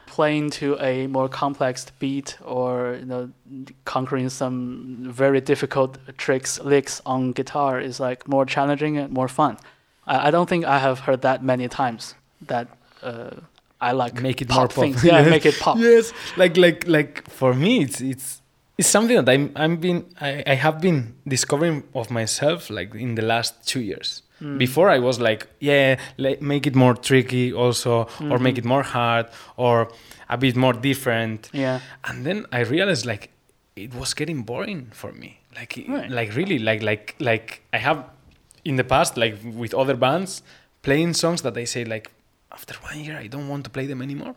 [0.06, 3.30] playing to a more complex beat or you know
[3.84, 4.56] conquering some
[5.22, 9.56] very difficult tricks licks on guitar is like more challenging and more fun.
[10.06, 12.14] I, I don't think I have heard that many times
[12.48, 12.66] that
[13.02, 13.30] uh,
[13.82, 14.84] I like Make it pop more pop.
[14.84, 15.04] things.
[15.04, 15.30] Yeah, Yes.
[15.30, 15.76] make it pop.
[15.78, 18.40] Yes, like like like for me, it's it's
[18.78, 23.14] it's something that I'm I'm been I, I have been discovering of myself like in
[23.16, 24.22] the last two years.
[24.40, 24.58] Mm.
[24.58, 28.82] Before I was like, yeah, like, make it more tricky also, or make it more
[28.82, 29.88] hard, or
[30.28, 31.48] a bit more different.
[31.52, 31.78] Yeah.
[32.08, 33.30] And then I realized like
[33.76, 35.38] it was getting boring for me.
[35.54, 36.10] Like Right.
[36.10, 37.98] like really like like like I have
[38.64, 40.42] in the past like with other bands
[40.82, 42.10] playing songs that I say like
[42.52, 44.34] after one year I don't want to play them anymore.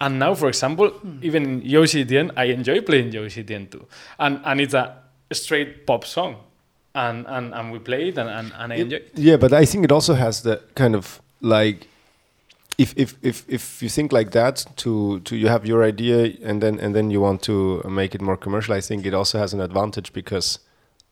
[0.00, 1.18] And now, for example, Hmm.
[1.22, 3.86] even in Yoshi Tien, I enjoy playing Yoshi Tien too.
[4.18, 4.96] And and it's a
[5.32, 6.36] straight pop song.
[6.94, 9.10] And and, and we play it and, and, and I enjoy it.
[9.14, 11.88] Yeah, but I think it also has the kind of like
[12.78, 16.60] if if if if you think like that to to you have your idea and
[16.60, 19.54] then and then you want to make it more commercial, I think it also has
[19.54, 20.58] an advantage because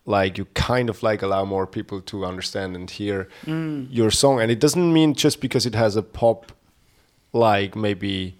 [0.04, 3.86] like you kind of like allow more people to understand and hear Mm.
[3.90, 6.52] your song and it doesn't mean just because it has a pop
[7.32, 8.34] like maybe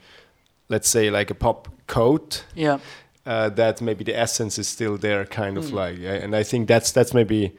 [0.68, 2.78] let's say like a pop coat Yeah.
[3.26, 5.72] uh, that maybe the essence is still there, kind of Mm.
[5.72, 7.52] like, and I think that's that's maybe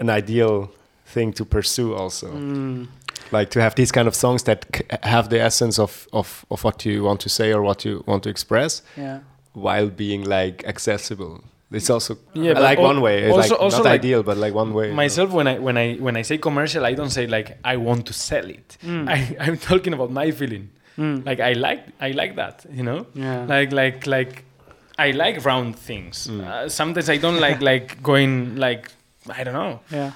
[0.00, 0.70] an ideal
[1.06, 2.88] thing to pursue also, Mm.
[3.32, 4.64] like to have these kind of songs that
[5.02, 8.22] have the essence of, of of what you want to say or what you want
[8.24, 9.20] to express, Yeah.
[9.52, 11.40] while being like accessible.
[11.74, 14.54] It's also Yeah, like one way, it's also- like also not like ideal, but like
[14.54, 14.92] one way.
[14.92, 18.06] Myself, when I when I when I say commercial, I don't say like I want
[18.06, 18.78] to sell it.
[18.84, 19.08] Mm.
[19.08, 20.68] I, I'm talking about my feeling.
[20.98, 21.24] Mm.
[21.26, 23.06] Like I like I like that, you know.
[23.14, 23.44] yeah.
[23.46, 24.44] Like like like
[24.98, 26.28] I like round things.
[26.28, 26.40] Mm.
[26.46, 28.90] Uh, sometimes I don't like like going like
[29.38, 29.80] I don't know.
[29.90, 30.12] Yeah.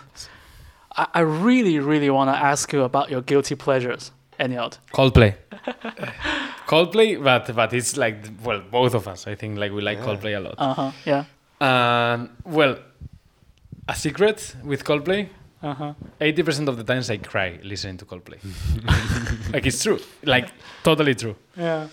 [0.96, 4.78] I, I really, really want to ask you about your guilty pleasures, Eñaut.
[4.92, 5.34] Coldplay.
[6.66, 9.26] Coldplay, but but it's like well, both of us.
[9.26, 10.06] I think like we like Yeah.
[10.06, 10.54] Coldplay a lot.
[10.58, 10.90] Uh huh.
[11.06, 11.24] Yeah.
[11.60, 12.78] And well,
[13.88, 15.28] a secret with Coldplay.
[15.62, 15.94] Uh huh.
[16.20, 18.38] Eighty percent of the times I cry listening to Coldplay.
[19.52, 19.98] like it's true.
[20.22, 20.50] Like
[20.84, 21.34] totally true.
[21.56, 21.88] Yeah.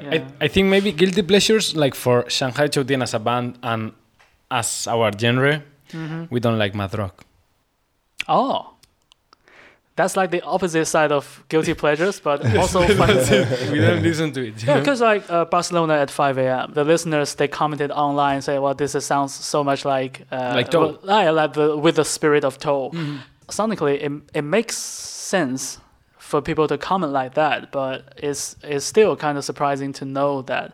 [0.00, 0.10] yeah.
[0.14, 3.92] I, I think maybe guilty pleasures like for Shanghai Qiutian as a band and
[4.50, 6.30] as our genre, Mhm.
[6.30, 7.24] we don't like math rock.
[8.28, 8.71] Oh.
[9.94, 12.94] That's like the opposite side of guilty pleasures, but also we
[13.78, 14.62] don't listen to it.
[14.64, 18.74] Yeah, because like uh, Barcelona at 5 a.m., the listeners they commented online say, "Well,
[18.74, 20.98] this is, sounds so much like uh, Like Toe.
[21.04, 23.18] well, yeah, like the, with the spirit of Toe." Mhm.
[23.48, 25.78] Sonically, it it makes sense
[26.18, 30.40] for people to comment like that, but it's it's still kind of surprising to know
[30.42, 30.72] that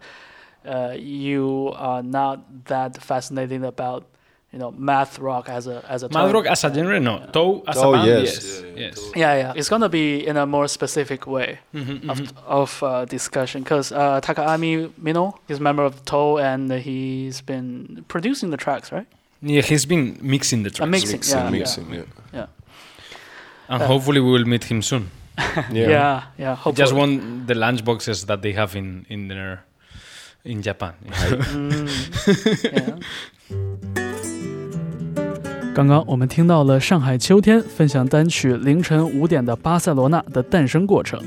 [0.64, 4.04] uh, you are not that fascinated about
[4.52, 6.32] you know math rock as a as a Math term.
[6.32, 7.18] rock as a genre, no.
[7.32, 8.34] Toe as Toe, a band, yes.
[8.34, 8.62] yes.
[8.76, 9.10] Yes.
[9.16, 11.58] Yeah, yeah, it's gonna be in a more specific way.
[11.74, 12.30] Mhm, of, mhm.
[12.46, 18.04] of uh, discussion because uh, Takaaki Mino is a member of Toe and he's been
[18.08, 19.06] producing the tracks, right?
[19.42, 20.90] Yeah, he's been mixing the Uh, tracks.
[20.90, 21.86] mixing, mixing, yeah, mixing,
[22.32, 22.46] yeah.
[23.68, 25.10] and uh, hopefully we will meet him soon.
[25.70, 26.22] Yeah, yeah.
[26.38, 26.82] yeah hopefully.
[26.84, 29.62] Just want the lunch boxes that they have in in their
[30.44, 30.94] in Japan.
[31.08, 31.86] Mm,
[32.72, 33.97] yeah.
[35.78, 41.22] 刚刚我们听到了上海秋天分享单曲《凌晨五点的巴塞罗那》的诞生过程，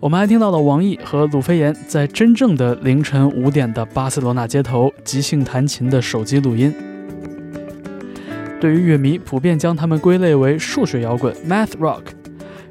[0.00, 6.74] 我们还听到了王毅和鲁飞岩在真正的凌晨五点的巴塞罗那街头即兴弹琴的手机录音。
[8.58, 12.00] 对于乐迷，普遍将他们归类为数学摇滚 （math rock）。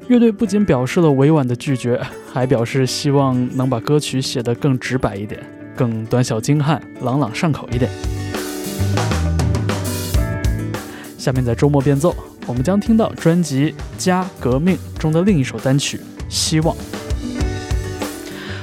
[0.08, 2.00] 乐队不仅表示了委婉的拒绝，
[2.32, 5.40] 还表示希望能把歌曲写得更直白一点，
[5.76, 7.88] 更短小精悍、朗朗上口一点。
[11.20, 12.16] 下面在周末变奏，
[12.46, 15.98] 我们将听到专辑《家革命》中的另一首单曲
[16.30, 16.74] 《希望》。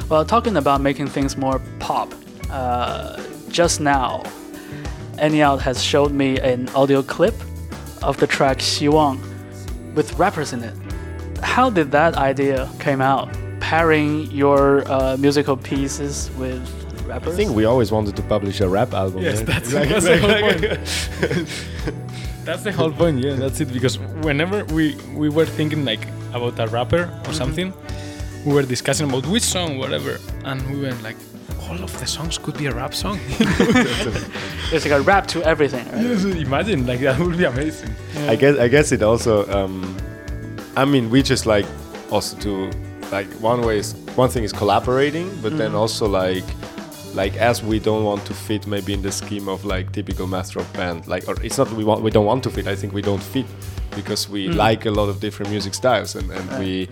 [0.10, 2.08] Well, talking about making things more pop,
[2.50, 3.20] uh,
[3.52, 4.24] just now,
[5.20, 7.36] Eñaut has showed me an audio clip
[8.02, 9.20] of the track "Xi Wang"
[9.96, 10.74] with rappers in it.
[11.44, 13.30] How did that idea came out?
[13.60, 16.62] Pairing your uh, musical pieces with
[17.06, 17.34] rappers.
[17.34, 19.22] I think we always wanted to publish a rap album.
[19.22, 19.46] Yes, right?
[19.46, 21.94] that's, exactly, that's point.
[22.48, 23.20] that's the whole point.
[23.20, 23.72] Yeah, that's it.
[23.74, 27.34] Because whenever we we were thinking like about a rapper or mm-hmm.
[27.34, 27.74] something,
[28.46, 31.18] we were discussing about which song, whatever, and we were like,
[31.68, 33.20] all of the songs could be a rap song.
[34.74, 35.86] it's like a rap to everything.
[35.92, 36.04] Right?
[36.04, 37.94] Yes, imagine like that would be amazing.
[38.16, 38.32] Yeah.
[38.32, 39.46] I guess I guess it also.
[39.52, 39.98] Um,
[40.78, 41.66] I mean, we just like
[42.12, 42.72] also to
[43.12, 45.58] like one way is one thing is collaborating, but mm.
[45.58, 45.84] then mm-hmm.
[45.84, 46.48] also like
[47.18, 50.56] like as we don't want to fit maybe in the scheme of like typical math
[50.56, 52.94] rock band like or it's not we want we don't want to fit i think
[52.94, 53.48] we don't fit
[53.96, 54.56] because we mm.
[54.56, 56.88] like a lot of different music styles and, and we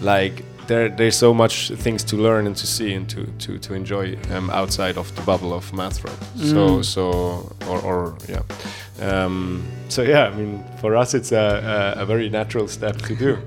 [0.00, 3.74] like there there's so much things to learn and to see and to to, to
[3.74, 6.20] enjoy um, outside of the bubble of math rock.
[6.36, 6.50] Mm.
[6.52, 7.02] So so
[7.68, 8.42] or, or yeah.
[9.00, 13.16] Um, so yeah, I mean, for us, it's a, a, a very natural step to
[13.16, 13.38] do,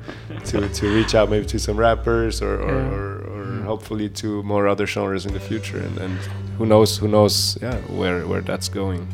[0.45, 2.95] to, to reach out maybe to some rappers or, or, yeah.
[2.95, 6.17] or, or hopefully to more other genres in the future, and, and
[6.57, 9.07] who knows, who knows, yeah, where where that's going.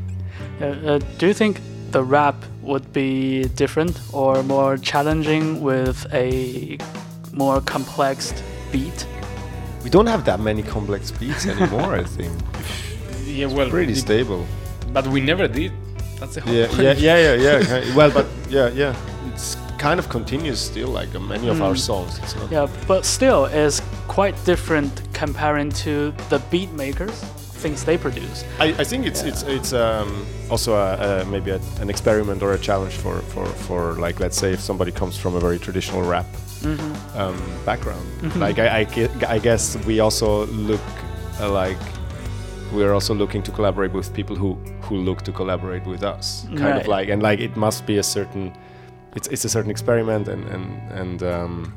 [0.62, 6.78] Uh, uh, do you think the rap would be different or more challenging with a
[7.34, 8.34] more complex
[8.72, 9.08] beat?
[9.84, 11.95] We don't have that many complex beats anymore.
[11.95, 12.34] I think.
[13.30, 14.45] Yeah, well, it's pretty stable.
[14.91, 15.72] But we never did.
[16.20, 16.82] That's the whole yeah, point.
[16.82, 17.95] yeah, yeah, yeah, yeah.
[17.95, 18.95] well, but yeah, yeah.
[19.32, 21.51] It's kind of continues still, like uh, many mm.
[21.51, 21.77] of our hmm.
[21.77, 22.36] songs.
[22.51, 27.23] yeah, but still, it's quite different comparing to the beat makers
[27.59, 28.43] things they produce.
[28.59, 29.30] I, I think it's yeah.
[29.30, 33.45] it's it's um, also a, a, maybe a, an experiment or a challenge for, for,
[33.45, 36.25] for like let's say if somebody comes from a very traditional rap
[36.61, 37.17] mm-hmm.
[37.17, 38.07] um, background.
[38.21, 38.39] Mm-hmm.
[38.39, 40.82] Like I, I, I, guess we also look
[41.39, 41.77] uh, like
[42.71, 46.61] we're also looking to collaborate with people who who look to collaborate with us, kind
[46.61, 46.82] right.
[46.82, 48.53] of like and like it must be a certain
[49.16, 51.74] it's it's a certain experiment and and and um,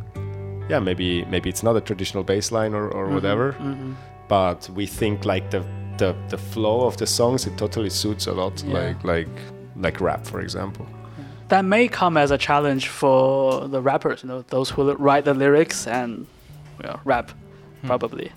[0.69, 3.15] yeah maybe maybe it's not a traditional bassline or, or mm-hmm.
[3.15, 3.93] whatever, mm-hmm.
[4.29, 5.65] but we think like the
[5.99, 8.75] the the flow of the songs it totally suits a lot yeah.
[8.75, 9.29] like like
[9.77, 10.87] like rap for example
[11.49, 15.35] that may come as a challenge for the rappers, you know, those who write the
[15.35, 16.27] lyrics and
[16.83, 17.31] know, rap,
[17.81, 17.87] hmm.
[17.87, 18.33] probably.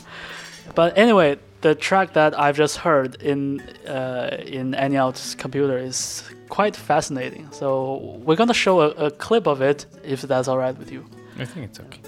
[0.73, 6.75] But anyway, the track that I've just heard in uh, in Eñaut's computer is quite
[6.75, 7.47] fascinating.
[7.51, 11.05] So we're gonna show a, a clip of it, if that's all right with you.
[11.37, 12.01] I think it's okay.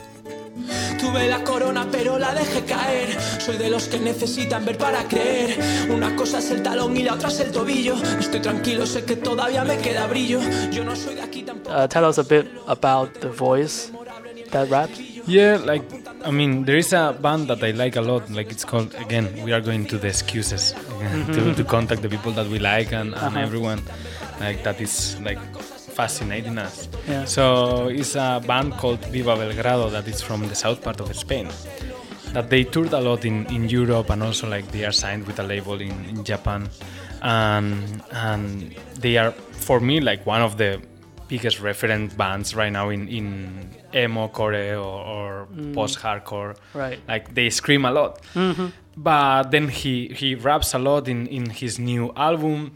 [0.99, 3.09] Tuve la corona pero la dejé caer.
[3.39, 5.57] Soy de los que necesitan ver para creer.
[5.91, 7.95] Una cosa es el talón y la otra es el tobillo.
[8.19, 10.39] Estoy tranquilo, sé que todavía me queda brillo.
[10.71, 11.75] Yo no soy de aquí tampoco.
[11.75, 13.91] Uh, tell us a bit about the voice
[14.51, 14.99] that raps.
[15.27, 15.83] Yeah, like
[16.25, 18.29] I mean, there is a band that I like a lot.
[18.29, 19.27] Like it's called again.
[19.43, 21.53] We are going to the excuses again, to, mm-hmm.
[21.53, 23.43] to contact the people that we like and, and uh -huh.
[23.43, 23.81] everyone.
[24.39, 25.39] Like that is like
[25.97, 26.87] fascinating us.
[27.07, 27.25] Yeah.
[27.25, 31.47] So it's a band called Viva Belgrado that is from the south part of Spain.
[32.33, 35.39] That they toured a lot in, in Europe and also like they are signed with
[35.39, 36.69] a label in, in Japan,
[37.21, 40.81] and and they are for me like one of the
[41.27, 45.73] biggest reference bands right now in in emo core or, or mm.
[45.73, 46.55] post hardcore.
[46.73, 46.99] Right.
[47.07, 48.21] Like they scream a lot.
[48.33, 48.67] Mm-hmm.
[48.97, 52.73] But then he he raps a lot in in his new album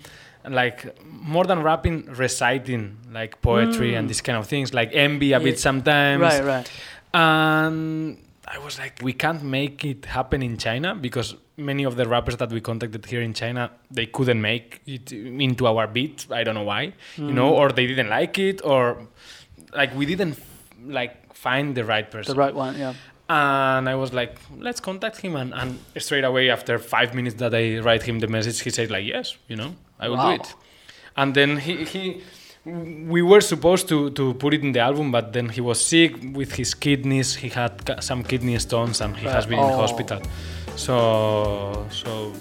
[0.48, 4.00] like more than rapping, reciting like poetry mm.
[4.00, 5.44] and these kind of things, like envy a yeah.
[5.44, 6.22] bit sometimes.
[6.22, 6.72] Right, right.
[7.14, 8.18] And
[8.48, 12.38] I was like, we can't make it happen in China because many of the rappers
[12.38, 16.26] that we contacted here in China, they couldn't make it into our beat.
[16.32, 17.28] I don't know why, mm.
[17.28, 17.58] you know, mm.
[17.58, 19.08] or they didn't like it, or
[19.74, 20.39] like we didn't
[20.84, 22.34] like find the right person.
[22.34, 22.94] The right one, yeah
[23.30, 25.34] And I was like, let's contact him.
[25.34, 28.91] And, and straight away, after five minutes that I write him the message, he said
[28.91, 30.37] like, yes, you know, I will wow.
[30.37, 30.55] do it.
[31.16, 32.22] And then he, he
[32.64, 36.16] we were supposed to, to put it in the album, but then he was sick
[36.34, 37.37] with his kidneys.
[37.37, 39.68] He had some kidney stones and he has been oh.
[39.68, 40.20] in hospital.
[40.76, 42.32] So so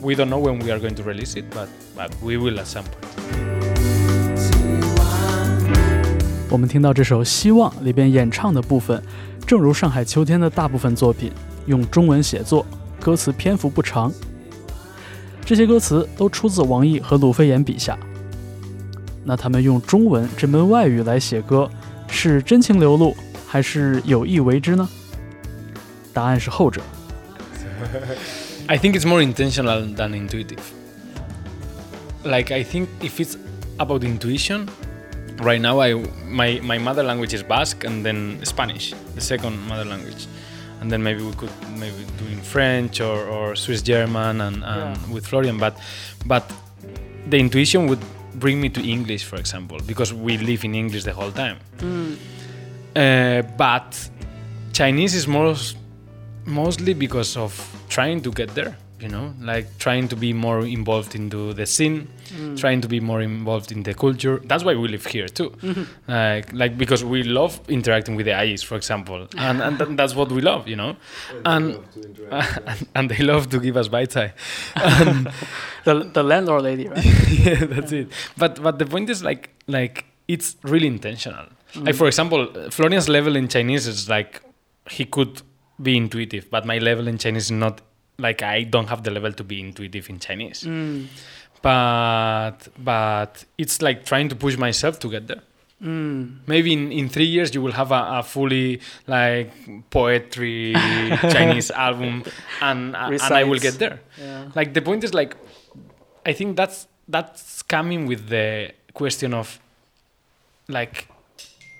[0.00, 2.66] we don't know when we are going to release it, but but we will at
[2.66, 3.10] some point.
[6.50, 9.00] 我们听到这首《希望》里边演唱的部分，
[9.47, 11.31] 正如上海秋天的大部分作品，
[11.67, 12.65] 用中文写作，
[12.99, 14.11] 歌词篇幅不长，
[15.45, 17.95] 这些歌词都出自王毅和鲁飞岩笔下。
[19.23, 21.69] 那他们用中文这门外语来写歌，
[22.07, 23.15] 是真情流露，
[23.47, 24.89] 还是有意为之呢？
[26.11, 26.81] 答案是后者。
[28.65, 30.57] I think it's more intentional than intuitive.
[32.23, 33.35] Like I think if it's
[33.77, 34.67] about intuition,
[35.39, 35.93] right now I
[36.27, 40.27] my my mother language is Basque and then Spanish, the second mother language.
[40.81, 44.97] and then maybe we could maybe do in French or, or Swiss German and, and
[44.97, 45.13] yeah.
[45.13, 45.57] with Florian.
[45.57, 45.77] But
[46.25, 46.51] but
[47.27, 48.03] the intuition would
[48.35, 51.57] bring me to English, for example, because we live in English the whole time.
[51.77, 52.17] Mm.
[52.95, 54.09] Uh, but
[54.73, 55.77] Chinese is most
[56.45, 57.51] mostly because of
[57.89, 62.07] trying to get there you know like trying to be more involved into the scene
[62.29, 62.57] mm.
[62.57, 65.83] trying to be more involved in the culture that's why we live here too mm-hmm.
[66.11, 70.15] like like because we love interacting with the eyes for example and and th- that's
[70.15, 70.95] what we love you know
[71.45, 71.77] and,
[72.31, 74.33] uh, and, and they love to give us bite tie
[75.87, 78.01] the, the landlord lady right yeah that's yeah.
[78.01, 81.85] it but but the point is like like it's really intentional mm.
[81.85, 84.41] like for example florian's level in chinese is like
[84.89, 85.43] he could
[85.79, 87.81] be intuitive but my level in chinese is not
[88.17, 90.63] like I don't have the level to be intuitive in Chinese.
[90.63, 91.07] Mm.
[91.61, 95.41] But but it's like trying to push myself to get there.
[95.81, 96.37] Mm.
[96.47, 99.51] Maybe in, in three years you will have a, a fully like
[99.89, 100.73] poetry
[101.31, 102.23] Chinese album,
[102.61, 103.99] and and I will get there.
[104.17, 104.49] Yeah.
[104.55, 105.35] Like the point is like,
[106.25, 109.59] I think that's that's coming with the question of
[110.67, 111.07] like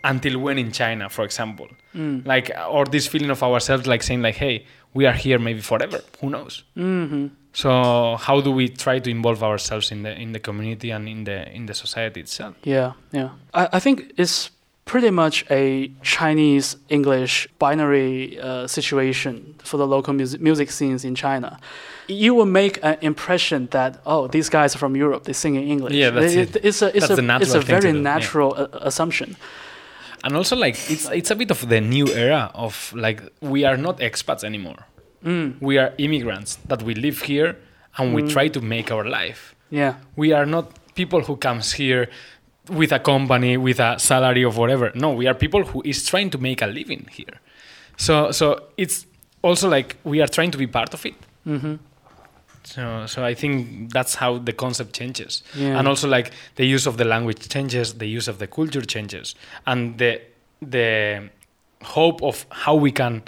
[0.03, 2.25] until when in China, for example, mm.
[2.25, 4.65] like or this feeling of ourselves like saying like, hey,
[4.95, 6.01] we are here maybe forever.
[6.21, 6.63] Who knows?
[6.75, 7.27] Mm-hmm.
[7.53, 11.25] So how do we try to involve ourselves in the in the community and in
[11.25, 12.55] the in the society itself?
[12.63, 13.29] Yeah, yeah.
[13.53, 14.49] I, I think it's
[14.85, 21.15] pretty much a Chinese English binary uh, situation for the local music music scenes in
[21.15, 21.59] China.
[22.07, 25.63] You will make an impression that oh these guys are from Europe they sing in
[25.63, 25.93] English.
[25.93, 26.55] Yeah, that's it.
[26.55, 26.65] it.
[26.65, 28.67] It's a it's that's a it's a very natural yeah.
[28.89, 29.35] assumption
[30.25, 33.77] and also like it's it's a bit of the new era of like we are
[33.77, 34.87] not expats anymore.
[35.23, 35.61] Mm.
[35.61, 37.57] We are immigrants that we live here
[37.97, 38.15] and mm.
[38.15, 39.55] we try to make our life.
[39.69, 39.95] Yeah.
[40.15, 42.09] We are not people who comes here
[42.69, 44.91] with a company with a salary of whatever.
[44.95, 47.39] No, we are people who is trying to make a living here.
[47.97, 49.05] So so it's
[49.43, 51.15] also like we are trying to be part of it.
[51.45, 51.75] Mm-hmm.
[52.65, 55.77] So, so I think that's how the concept changes, yeah.
[55.77, 59.35] and also like the use of the language changes, the use of the culture changes,
[59.65, 60.19] and the
[60.61, 61.29] the
[61.83, 63.21] hope of how we can,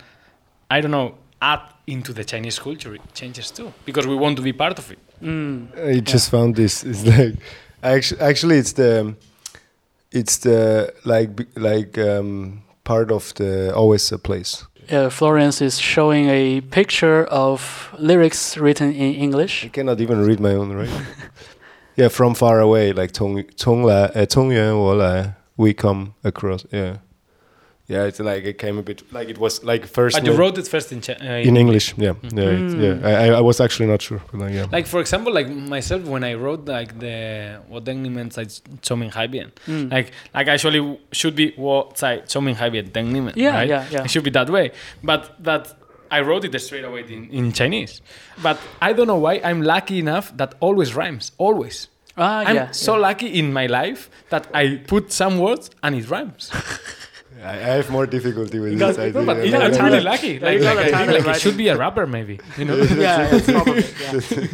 [0.72, 4.54] I don't know, add into the Chinese culture changes too, because we want to be
[4.54, 5.00] part of it.
[5.22, 5.68] Mm.
[5.78, 6.40] I just yeah.
[6.40, 6.84] found this.
[6.84, 7.36] It's like
[7.84, 9.16] actually, actually, it's the
[10.12, 16.30] it's the like like um, part of the always a place uh, Florian is showing
[16.30, 19.66] a picture of lyrics written in English.
[19.66, 21.06] I cannot even read my own writing.
[21.96, 26.66] yeah, from far away, like 从从来呃从远我来，we uh, come across.
[26.72, 27.07] Yeah
[27.88, 30.18] yeah, it's like it came a bit like it was like first.
[30.18, 31.94] But you wrote it first in uh, in, in English.
[31.94, 31.94] English.
[31.98, 32.94] Yeah, yeah, yeah.
[32.96, 33.06] Mm.
[33.06, 34.22] I, I was actually not sure.
[34.30, 34.66] But like, yeah.
[34.70, 38.46] like for example, like myself when I wrote like the what dengliment 在
[38.82, 39.96] 聪明海边, means mm.
[39.96, 43.36] like like actually should be 我在崇明海边 dengliment.
[43.36, 43.70] Yeah, right?
[43.70, 44.04] yeah, yeah.
[44.04, 44.72] It should be that way,
[45.02, 45.68] but that.
[46.10, 48.00] I wrote it straight away in, in Chinese,
[48.42, 51.90] but I don't know why I'm lucky enough that always rhymes, always.
[52.16, 53.02] Ah, I'm yeah, so yeah.
[53.10, 56.50] lucky in my life that I put some words and it rhymes.
[57.44, 59.24] I, have more difficulty with this idea.
[59.24, 60.40] but you know, it's really lucky.
[60.40, 62.40] Like, like, like, like, like it should be a rapper, maybe.
[62.58, 62.76] You know?
[62.98, 63.84] yeah, it's probably.
[64.02, 64.48] Yeah.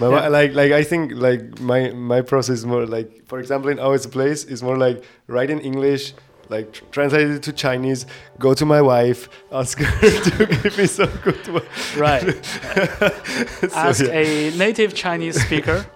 [0.00, 0.28] But yeah.
[0.28, 4.04] like like I think like my my process is more like for example in Always
[4.04, 6.14] a Place is more like write in English
[6.48, 8.06] like tr- translate it to Chinese
[8.38, 11.66] go to my wife ask her to give me some good work
[11.96, 14.12] right so, ask yeah.
[14.12, 15.86] a native Chinese speaker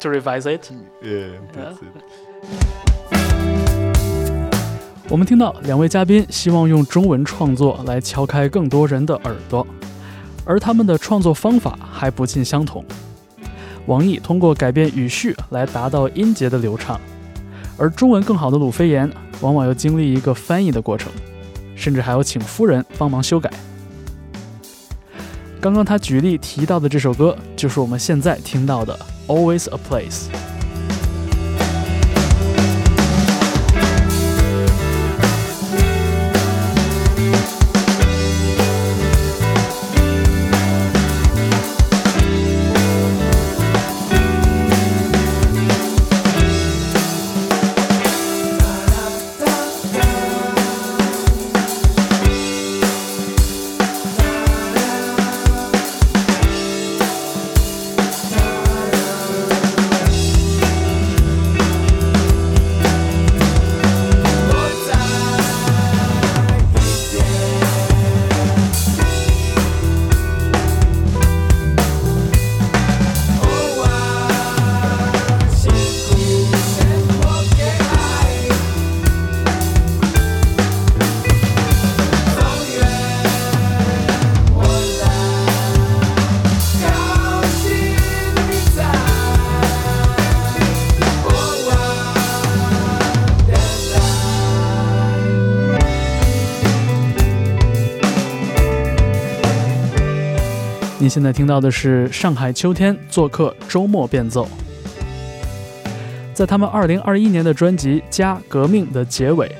[0.00, 0.70] to revise it
[1.02, 2.77] yeah that's it
[5.10, 9.66] 我们听到两位嘉宾希望用中文创作来敲开更多人的耳朵，
[10.44, 12.84] 而他们的创作方法还不尽相同。
[13.86, 17.00] 王毅通过改变语序来达到音节的流畅，
[17.78, 21.10] 而中文更好的鲁飞言往往要经历一个翻译的过程，
[21.74, 23.50] 甚至还要请夫人帮忙修改。
[25.58, 28.98] 刚刚他举例提到的这首歌，就是我们现在听到的
[29.34, 30.26] 《Always a Place》。
[101.08, 104.46] 您现在听到的是上海秋天做客周末变奏。
[106.34, 109.50] 在他们2021年的专辑《加革命》的结尾，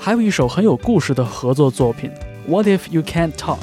[0.00, 2.10] 还有一首很有故事的合作作品
[2.50, 3.58] 《What If You Can't Talk》。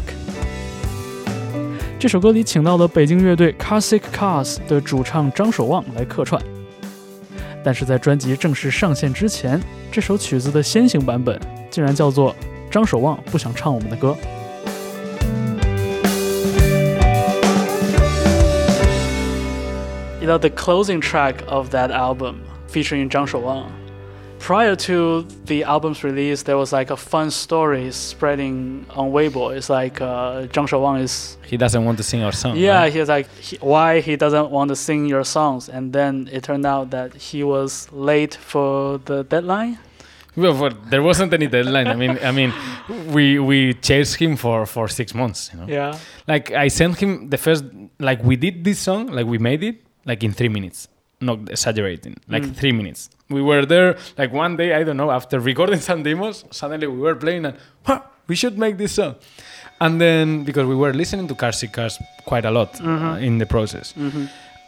[1.99, 6.41] 这首歌里请到了北京乐队 Classic Cars 的主唱张守望来客串，
[7.61, 9.61] 但是在专辑正式上线之前，
[9.91, 11.37] 这首曲子的先行版本
[11.69, 12.31] 竟然叫做
[12.71, 14.15] 《张守望不想唱我们的歌》。
[20.27, 23.71] You know the closing track of that album featuring Zhang Shouwang.
[24.39, 29.55] Prior to the album's release, there was like a fun story spreading on Weibo.
[29.55, 32.57] It's like uh, Zhang Shouwang is he doesn't want to sing our song.
[32.57, 32.93] Yeah, right?
[32.93, 36.65] he's like he, why he doesn't want to sing your songs, and then it turned
[36.65, 39.79] out that he was late for the deadline.
[40.35, 41.87] Well, well, there wasn't any deadline.
[41.87, 42.51] I mean, I mean,
[43.13, 45.51] we we chased him for for six months.
[45.53, 45.67] You know.
[45.69, 45.97] Yeah.
[46.27, 47.63] Like I sent him the first.
[47.97, 49.07] Like we did this song.
[49.07, 50.87] Like we made it like in three minutes.
[51.19, 52.15] Not exaggerating.
[52.33, 52.55] Like Mm.
[52.59, 53.09] three minutes.
[53.29, 53.89] We were there.
[54.17, 55.09] Like one day, I don't know.
[55.11, 57.55] After recording some demos, suddenly we were playing and
[57.87, 59.15] huh, we should make this song.
[59.79, 61.95] And then because we were listening to Carsick Cars
[62.25, 64.25] quite a lot uh, in the process, Mm-hmm.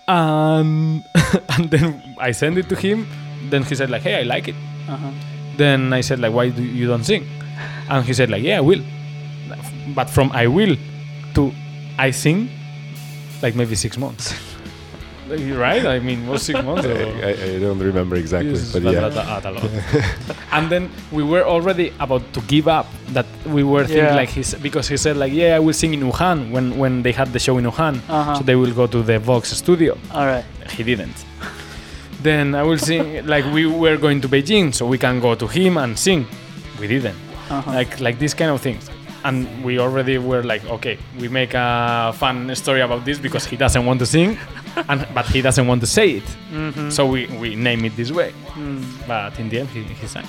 [0.08, 1.04] and
[1.56, 1.86] and then
[2.20, 3.08] I sent it to him.
[3.50, 4.56] Then he said like, "Hey, I like it."
[4.88, 5.12] Uh-huh.
[5.58, 7.24] Then I said like, "Why do you don't sing?"
[7.90, 8.84] And he said like, "Yeah, I will."
[9.96, 10.76] But from I will
[11.36, 11.52] to
[11.98, 12.50] I sing,
[13.42, 14.34] like maybe six months.
[15.30, 15.86] Like, right?
[15.86, 16.86] I mean, was six months.
[16.88, 19.00] I, I, I don't remember exactly, Yes, but but yeah.
[19.10, 19.70] that- that- that a lot.
[20.52, 22.88] and then we were already about to give up.
[23.14, 24.16] That we were thinking Yeah.
[24.22, 27.12] like he's because he said like, "Yeah, I will sing in Wuhan when when they
[27.12, 28.36] had the show in Wuhan." Uh-huh.
[28.38, 29.98] So they will go to the Vox studio.
[30.14, 30.46] All right.
[30.78, 31.18] He didn't.
[32.22, 35.48] then I will sing like we were going to Beijing, so we can go to
[35.48, 36.26] him and sing.
[36.80, 37.16] We didn't.
[37.50, 37.72] Uh-huh.
[37.72, 38.90] Like like these kind of things.
[39.26, 43.58] And we already were like, okay, we make a fun story about this because he
[43.58, 44.38] doesn't want to sing,
[44.90, 46.24] and but he doesn't want to say it.
[46.52, 46.92] Mhm.
[46.92, 48.34] So we, we name it this way.
[48.56, 48.84] Mm.
[49.08, 50.26] But in the end, he, he sang.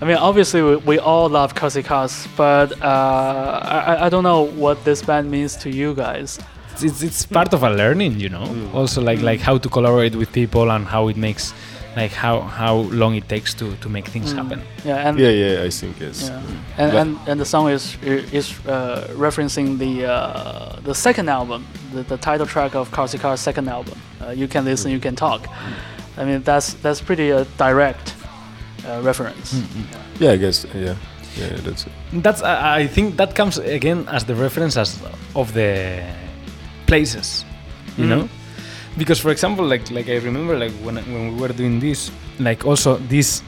[0.00, 4.42] I mean, obviously, we, we all love Carsick Cars, but uh, I, I don't know
[4.42, 6.40] what this band means to you guys.
[6.72, 8.46] It's, it's, it's part of a learning, you know.
[8.74, 11.52] Also, like like how to collaborate with people and how it makes,
[11.96, 14.36] like how how long it takes to to make things Mm.
[14.36, 14.60] happen.
[14.84, 16.28] Yeah, and Yeah, yeah, I think it's.
[16.28, 16.42] Yeah.
[16.78, 17.96] and, and and the song is
[18.32, 21.64] is uh, referencing the uh, the second album,
[21.94, 23.98] the, the title track of Carsick Car's second album.
[24.20, 25.46] Uh, you can listen, you can talk.
[26.18, 28.14] I mean, that's that's pretty uh, direct
[28.88, 29.54] uh, reference.
[30.20, 30.66] Yeah, I guess.
[30.74, 30.94] Yeah,
[31.36, 31.92] yeah, that's it.
[32.22, 34.98] That's I I think that comes again as the reference as
[35.34, 36.00] of the
[36.86, 37.44] places,
[37.98, 38.08] you Mhm.
[38.08, 38.28] know.
[38.96, 42.66] Because for example, like like I remember like when when we were doing this, like
[42.66, 43.42] also this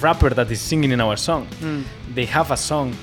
[0.00, 1.84] rapper that is singing in our song, Mm.
[2.14, 2.94] they have a song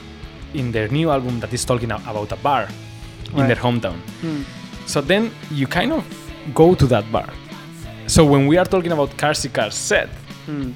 [0.54, 2.68] in their new album that is talking about a bar
[3.36, 4.00] in their hometown.
[4.24, 4.44] Mm.
[4.88, 6.04] So then you kind of
[6.54, 7.30] go to that bar.
[8.08, 10.10] So when we are talking about Carsick Cars set,
[10.48, 10.74] Mm.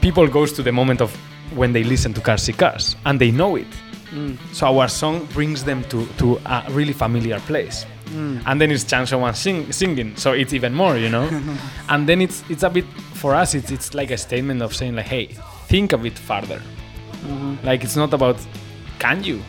[0.00, 1.10] people goes to the moment of
[1.54, 3.66] when they listen to Carsick Cars and they know it.
[4.14, 4.36] Mm.
[4.52, 7.86] So our song brings them to, to a really familiar place.
[8.10, 8.42] Mm.
[8.46, 11.28] And then it's Zhang Shouwang sing, singing, so it's even more, you know.
[11.88, 12.84] and then it's it's a bit
[13.14, 13.54] for us.
[13.54, 15.26] It's it's like a statement of saying like, hey,
[15.68, 16.60] think a bit farther.
[17.24, 17.62] Mhm.
[17.64, 18.38] Like it's not about
[18.98, 19.40] can you,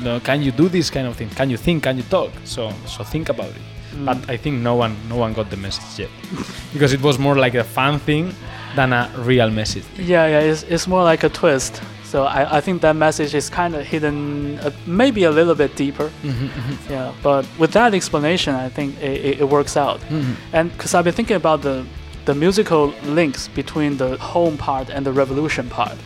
[0.00, 1.30] no, can you do this kind of thing?
[1.30, 1.82] Can you think?
[1.84, 2.30] Can you talk?
[2.44, 3.62] So so think about it.
[3.94, 4.04] Mm.
[4.06, 6.10] But I think no one no one got the message yet,
[6.72, 8.34] because it was more like a fun thing
[8.76, 9.84] than a real message.
[9.96, 11.80] Yeah, yeah, it's, it's more like a twist.
[12.14, 15.74] So I, I think that message is kind of hidden, uh, maybe a little bit
[15.74, 16.12] deeper.
[16.22, 16.92] Mm-hmm, mm-hmm.
[16.92, 19.98] Yeah, but with that explanation, I think it, it, it works out.
[20.02, 20.34] Mm-hmm.
[20.52, 21.84] And because I've been thinking about the
[22.24, 25.98] the musical links between the home part and the revolution part,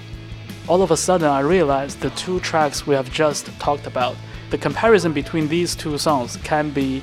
[0.66, 4.16] all of a sudden I realized the two tracks we have just talked about,
[4.48, 7.02] the comparison between these two songs can be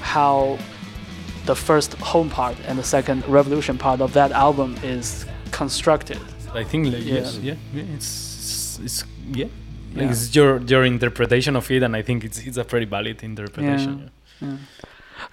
[0.00, 0.56] how
[1.46, 6.20] the first home part and the second revolution part of that album is constructed.
[6.54, 7.14] I think like, Yeah.
[7.14, 8.25] yes, yeah, yeah, it's
[8.86, 9.04] it's
[9.40, 9.48] yeah.
[9.94, 10.10] Like Yeah.
[10.12, 14.10] it's your your interpretation of it, and I think it's it's a very valid interpretation.
[14.42, 14.56] Yeah.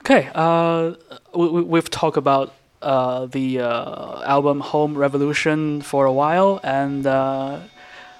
[0.01, 0.93] Okay, uh,
[1.39, 2.47] we, we- we've talked about
[2.81, 7.59] uh, the uh, album Home Revolution for a while, and uh,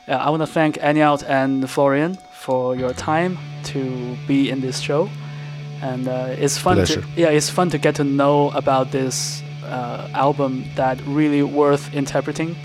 [0.07, 3.37] yeah, I want to thank Eñaut and Florian for your time
[3.71, 3.79] to
[4.27, 5.09] be in this show.
[5.81, 7.01] And uh, it's fun Pleasure.
[7.01, 11.93] to yeah, it's fun to get to know about this uh, album that really worth
[11.93, 12.55] interpreting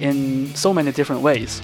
[0.00, 1.60] in so many different ways.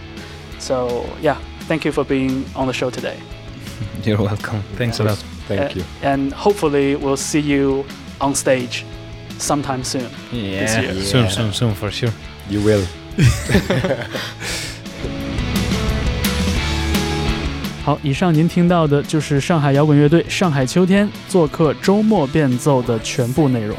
[0.60, 1.38] So yeah,
[1.68, 3.18] thank you for being on the show today.
[4.04, 4.62] You're welcome.
[4.78, 5.18] Thanks a lot.
[5.48, 5.84] Thank Uh, you.
[6.02, 7.84] And hopefully, we'll see you
[8.20, 8.86] on stage
[9.38, 10.08] sometime soon.
[10.32, 10.94] Yeah, year.
[11.02, 11.30] soon, Yeah.
[11.30, 12.12] soon, soon for sure.
[12.50, 12.86] You will.
[17.84, 23.78] 好，以上您听到的就是上海摇滚乐队上海秋天做客周末变奏的全部内容。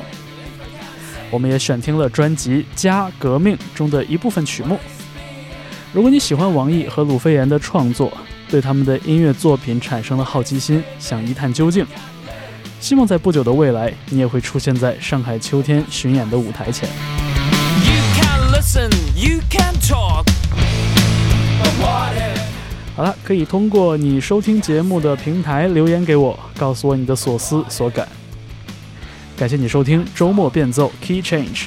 [1.30, 4.78] 我们也选听了专辑《加革命》中的一部分曲目。
[5.91, 8.15] 如果你喜欢王毅和鲁飞岩的创作，
[8.47, 11.83] 对他们的音乐作品产生了好奇心，想一探究竟，
[12.79, 16.87] 希望在不久的未来，你也会出现在上海秋天巡演的舞台前。
[22.95, 28.07] 好了，可以通过你收听节目的平台留言给我，告诉我你的所思所感。
[29.35, 31.63] 感谢你收听周末变奏 Key Change，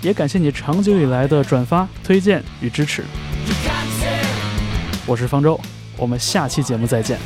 [0.00, 3.04] 也感谢你长久以来的转发、推荐与支持。
[5.06, 5.58] 我是方舟
[5.96, 7.18] 我们下期节目再见。